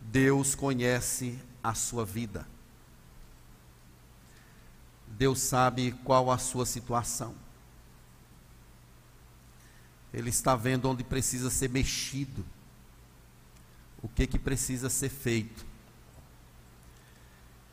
Deus 0.00 0.54
conhece 0.54 1.36
a 1.62 1.74
sua 1.74 2.04
vida. 2.04 2.46
Deus 5.08 5.40
sabe 5.40 5.90
qual 6.04 6.30
a 6.30 6.38
sua 6.38 6.64
situação. 6.64 7.34
Ele 10.14 10.30
está 10.30 10.54
vendo 10.54 10.88
onde 10.88 11.02
precisa 11.02 11.50
ser 11.50 11.68
mexido. 11.68 12.44
O 14.00 14.08
que 14.08 14.28
que 14.28 14.38
precisa 14.38 14.88
ser 14.88 15.08
feito. 15.08 15.66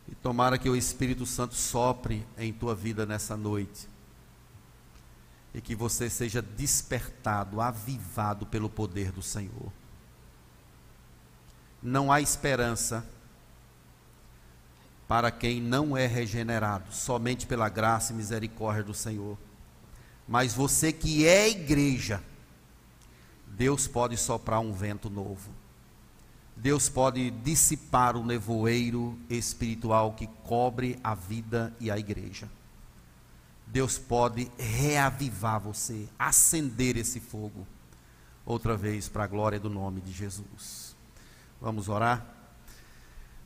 E 0.08 0.16
tomara 0.16 0.58
que 0.58 0.70
o 0.70 0.76
Espírito 0.76 1.24
Santo 1.24 1.54
sopre 1.54 2.26
em 2.36 2.52
tua 2.52 2.74
vida 2.74 3.06
nessa 3.06 3.38
noite. 3.38 3.95
E 5.56 5.62
que 5.62 5.74
você 5.74 6.12
seja 6.12 6.44
despertado, 6.44 7.60
avivado 7.60 8.46
pelo 8.46 8.70
poder 8.70 9.12
do 9.12 9.24
Senhor 9.24 9.72
não 11.86 12.12
há 12.12 12.20
esperança 12.20 13.06
para 15.08 15.30
quem 15.30 15.62
não 15.62 15.96
é 15.96 16.08
regenerado, 16.08 16.92
somente 16.92 17.46
pela 17.46 17.70
graça 17.70 18.12
e 18.12 18.16
misericórdia 18.16 18.84
do 18.84 18.94
Senhor. 18.94 19.38
Mas 20.28 20.52
você 20.52 20.92
que 20.92 21.28
é 21.28 21.48
igreja, 21.48 22.24
Deus 23.46 23.88
pode 23.88 24.18
soprar 24.18 24.60
um 24.60 24.74
vento 24.74 25.12
novo. 25.12 25.52
Deus 26.58 26.90
pode 26.90 27.30
dissipar 27.30 28.18
o 28.18 28.26
nevoeiro 28.26 29.16
espiritual 29.30 30.14
que 30.14 30.26
cobre 30.44 30.98
a 31.04 31.14
vida 31.14 31.72
e 31.80 31.92
a 31.92 32.00
igreja. 32.00 32.50
Deus 33.76 33.98
pode 33.98 34.50
reavivar 34.58 35.60
você, 35.60 36.08
acender 36.18 36.96
esse 36.96 37.20
fogo 37.20 37.68
outra 38.46 38.78
vez 38.78 39.10
para 39.10 39.26
a 39.26 39.28
glória 39.28 39.60
do 39.60 39.70
nome 39.70 40.00
de 40.00 40.14
Jesus. 40.14 40.96
Vamos 41.60 41.90
orar? 41.90 42.26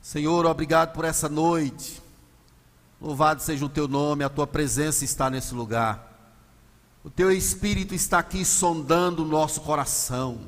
Senhor, 0.00 0.46
obrigado 0.46 0.92
por 0.92 1.04
essa 1.04 1.28
noite. 1.28 2.00
Louvado 3.00 3.42
seja 3.42 3.64
o 3.64 3.68
teu 3.68 3.88
nome, 3.88 4.22
a 4.22 4.28
tua 4.28 4.46
presença 4.46 5.04
está 5.04 5.28
nesse 5.28 5.52
lugar. 5.52 6.32
O 7.02 7.10
teu 7.10 7.32
espírito 7.32 7.92
está 7.92 8.20
aqui 8.20 8.44
sondando 8.44 9.24
o 9.24 9.28
nosso 9.28 9.60
coração. 9.62 10.42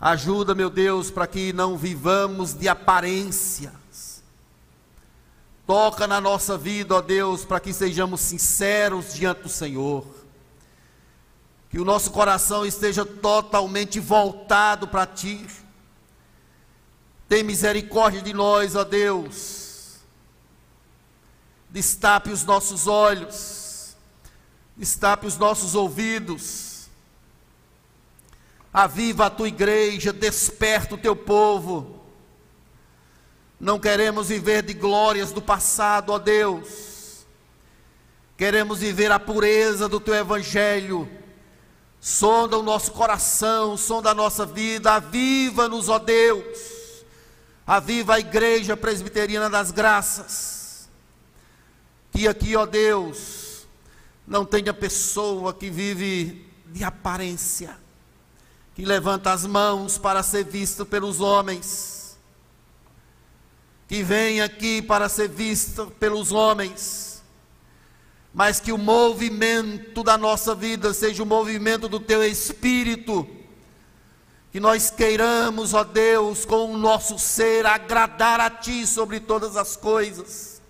Ajuda, 0.00 0.52
meu 0.52 0.68
Deus, 0.68 1.12
para 1.12 1.28
que 1.28 1.52
não 1.52 1.78
vivamos 1.78 2.54
de 2.54 2.68
aparências. 2.68 3.81
Toca 5.66 6.06
na 6.06 6.20
nossa 6.20 6.58
vida, 6.58 6.94
ó 6.94 7.00
Deus, 7.00 7.44
para 7.44 7.60
que 7.60 7.72
sejamos 7.72 8.20
sinceros 8.20 9.14
diante 9.14 9.42
do 9.42 9.48
Senhor. 9.48 10.04
Que 11.70 11.78
o 11.78 11.84
nosso 11.84 12.10
coração 12.10 12.66
esteja 12.66 13.04
totalmente 13.04 13.98
voltado 14.00 14.88
para 14.88 15.06
ti 15.06 15.46
tem 17.32 17.42
misericórdia 17.42 18.20
de 18.20 18.34
nós, 18.34 18.76
ó 18.76 18.84
Deus. 18.84 19.96
Destape 21.70 22.28
os 22.28 22.44
nossos 22.44 22.86
olhos, 22.86 23.96
destape 24.76 25.26
os 25.26 25.38
nossos 25.38 25.74
ouvidos. 25.74 26.90
Aviva 28.70 29.24
a 29.24 29.30
tua 29.30 29.48
igreja, 29.48 30.12
desperta 30.12 30.94
o 30.94 30.98
teu 30.98 31.16
povo. 31.16 32.01
Não 33.62 33.80
queremos 33.80 34.28
viver 34.28 34.62
de 34.62 34.74
glórias 34.74 35.32
do 35.32 35.40
passado, 35.40 36.10
ó 36.10 36.18
Deus. 36.18 37.24
Queremos 38.36 38.80
viver 38.80 39.10
a 39.10 39.18
pureza 39.18 39.88
do 39.88 39.98
teu 39.98 40.14
evangelho. 40.14 41.08
Sonda 41.98 42.58
o 42.58 42.62
nosso 42.62 42.92
coração, 42.92 43.78
sonda 43.78 44.10
a 44.10 44.14
nossa 44.14 44.44
vida, 44.44 44.92
aviva-nos, 44.92 45.88
ó 45.88 45.98
Deus 45.98 46.82
Aviva 47.66 48.14
a 48.14 48.20
igreja 48.20 48.76
presbiteriana 48.76 49.48
das 49.48 49.70
graças. 49.70 50.88
Que 52.10 52.28
aqui, 52.28 52.56
ó 52.56 52.66
Deus, 52.66 53.66
não 54.26 54.44
tenha 54.44 54.74
pessoa 54.74 55.54
que 55.54 55.70
vive 55.70 56.46
de 56.66 56.84
aparência, 56.84 57.76
que 58.74 58.84
levanta 58.84 59.32
as 59.32 59.46
mãos 59.46 59.96
para 59.96 60.22
ser 60.22 60.44
vista 60.44 60.84
pelos 60.84 61.20
homens, 61.20 62.01
que 63.92 64.02
vem 64.02 64.40
aqui 64.40 64.80
para 64.80 65.06
ser 65.06 65.28
vista 65.28 65.84
pelos 65.84 66.32
homens, 66.32 67.22
mas 68.32 68.58
que 68.58 68.72
o 68.72 68.78
movimento 68.78 70.02
da 70.02 70.16
nossa 70.16 70.54
vida 70.54 70.94
seja 70.94 71.22
o 71.22 71.26
movimento 71.26 71.90
do 71.90 72.00
teu 72.00 72.24
espírito 72.24 73.28
que 74.50 74.58
nós 74.58 74.90
queiramos, 74.90 75.74
ó 75.74 75.84
Deus, 75.84 76.46
com 76.46 76.72
o 76.72 76.78
nosso 76.78 77.18
ser 77.18 77.66
agradar 77.66 78.40
a 78.40 78.48
Ti 78.48 78.86
sobre 78.86 79.20
todas 79.20 79.58
as 79.58 79.76
coisas. 79.76 80.62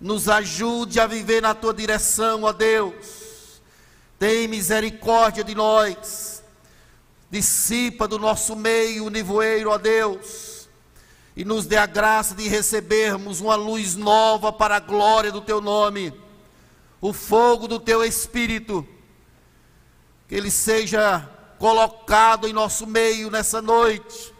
Nos 0.00 0.28
ajude 0.28 0.98
a 0.98 1.06
viver 1.06 1.42
na 1.42 1.54
Tua 1.54 1.72
direção, 1.72 2.42
ó 2.42 2.52
Deus. 2.52 3.62
Tem 4.18 4.48
misericórdia 4.48 5.44
de 5.44 5.54
nós. 5.54 6.42
Dissipa 7.30 8.08
do 8.08 8.18
nosso 8.18 8.56
meio 8.56 9.04
o 9.04 9.10
nevoeiro, 9.10 9.70
ó 9.70 9.78
Deus. 9.78 10.51
E 11.36 11.44
nos 11.44 11.66
dê 11.66 11.76
a 11.76 11.86
graça 11.86 12.34
de 12.34 12.48
recebermos 12.48 13.40
uma 13.40 13.54
luz 13.54 13.96
nova 13.96 14.52
para 14.52 14.76
a 14.76 14.80
glória 14.80 15.32
do 15.32 15.40
Teu 15.40 15.60
nome. 15.60 16.12
O 17.00 17.12
fogo 17.12 17.66
do 17.66 17.80
Teu 17.80 18.04
Espírito. 18.04 18.86
Que 20.28 20.34
ele 20.34 20.50
seja 20.50 21.28
colocado 21.62 22.48
em 22.48 22.52
nosso 22.52 22.88
meio 22.88 23.30
nessa 23.30 23.62
noite, 23.62 24.34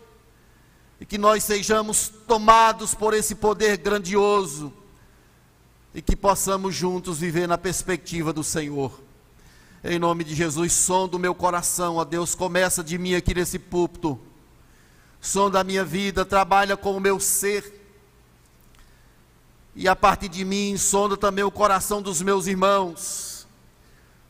e 1.01 1.07
que 1.07 1.17
nós 1.17 1.45
sejamos 1.45 2.13
tomados 2.27 2.97
por 2.97 3.15
esse 3.15 3.37
poder 3.37 3.77
grandioso, 3.77 4.73
e 5.95 6.03
que 6.03 6.17
possamos 6.17 6.75
juntos 6.75 7.21
viver 7.21 7.47
na 7.47 7.57
perspectiva 7.57 8.33
do 8.33 8.43
Senhor. 8.43 9.01
Em 9.85 10.01
nome 10.01 10.25
de 10.25 10.35
Jesus, 10.35 10.73
som 10.73 11.07
do 11.07 11.17
meu 11.17 11.33
coração, 11.33 11.95
ó 11.95 12.05
Deus, 12.05 12.35
começa 12.35 12.83
de 12.83 12.99
mim 12.99 13.15
aqui 13.15 13.35
nesse 13.35 13.57
púlpito, 13.57 14.19
som 15.23 15.49
da 15.49 15.63
minha 15.63 15.85
vida, 15.85 16.25
trabalha 16.25 16.77
com 16.77 16.97
o 16.97 17.01
meu 17.01 17.21
ser, 17.21 17.81
e 19.73 19.87
a 19.87 19.95
partir 19.95 20.29
de 20.29 20.45
mim, 20.45 20.77
sonda 20.77 21.17
também 21.17 21.45
o 21.45 21.51
coração 21.51 22.03
dos 22.03 22.21
meus 22.21 22.49
irmãos, 22.49 23.47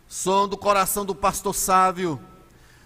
som 0.06 0.46
do 0.46 0.56
coração 0.56 1.04
do 1.04 1.14
pastor 1.14 1.54
Sávio, 1.54 2.20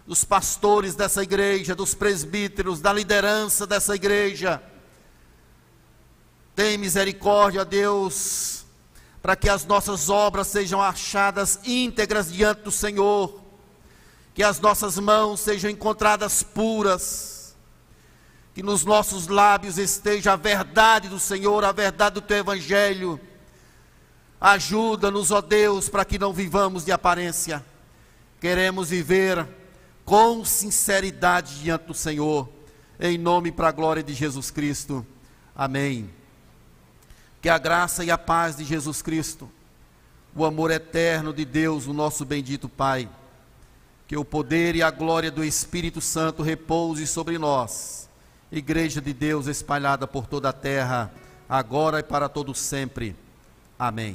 dos 0.06 0.24
pastores 0.24 0.94
dessa 0.94 1.24
igreja, 1.24 1.74
dos 1.74 1.94
presbíteros, 1.94 2.80
da 2.80 2.92
liderança 2.92 3.66
dessa 3.66 3.96
igreja. 3.96 4.62
Tem 6.54 6.78
misericórdia, 6.78 7.64
Deus, 7.64 8.64
para 9.20 9.34
que 9.34 9.48
as 9.48 9.66
nossas 9.66 10.08
obras 10.08 10.46
sejam 10.46 10.80
achadas 10.80 11.58
íntegras 11.64 12.32
diante 12.32 12.62
do 12.62 12.70
Senhor. 12.70 13.44
que 14.32 14.42
as 14.42 14.60
nossas 14.60 14.98
mãos 14.98 15.40
sejam 15.40 15.70
encontradas 15.70 16.42
puras, 16.42 17.35
que 18.56 18.62
nos 18.62 18.86
nossos 18.86 19.28
lábios 19.28 19.76
esteja 19.76 20.32
a 20.32 20.36
verdade 20.36 21.10
do 21.10 21.20
Senhor, 21.20 21.62
a 21.62 21.72
verdade 21.72 22.14
do 22.14 22.22
teu 22.22 22.38
Evangelho. 22.38 23.20
Ajuda-nos, 24.40 25.30
ó 25.30 25.42
Deus, 25.42 25.90
para 25.90 26.06
que 26.06 26.18
não 26.18 26.32
vivamos 26.32 26.82
de 26.82 26.90
aparência. 26.90 27.62
Queremos 28.40 28.88
viver 28.88 29.46
com 30.06 30.42
sinceridade 30.42 31.60
diante 31.60 31.84
do 31.84 31.92
Senhor, 31.92 32.48
em 32.98 33.18
nome 33.18 33.50
e 33.50 33.52
para 33.52 33.68
a 33.68 33.72
glória 33.72 34.02
de 34.02 34.14
Jesus 34.14 34.50
Cristo. 34.50 35.06
Amém. 35.54 36.08
Que 37.42 37.50
a 37.50 37.58
graça 37.58 38.06
e 38.06 38.10
a 38.10 38.16
paz 38.16 38.56
de 38.56 38.64
Jesus 38.64 39.02
Cristo, 39.02 39.50
o 40.34 40.46
amor 40.46 40.70
eterno 40.70 41.30
de 41.34 41.44
Deus, 41.44 41.86
o 41.86 41.92
nosso 41.92 42.24
bendito 42.24 42.70
Pai, 42.70 43.06
que 44.08 44.16
o 44.16 44.24
poder 44.24 44.74
e 44.74 44.82
a 44.82 44.90
glória 44.90 45.30
do 45.30 45.44
Espírito 45.44 46.00
Santo 46.00 46.42
repouse 46.42 47.06
sobre 47.06 47.36
nós, 47.36 48.05
Igreja 48.58 49.00
de 49.00 49.12
Deus 49.12 49.46
espalhada 49.46 50.06
por 50.06 50.26
toda 50.26 50.48
a 50.48 50.52
terra, 50.52 51.10
agora 51.48 52.00
e 52.00 52.02
para 52.02 52.28
todo 52.28 52.54
sempre. 52.54 53.14
Amém. 53.78 54.04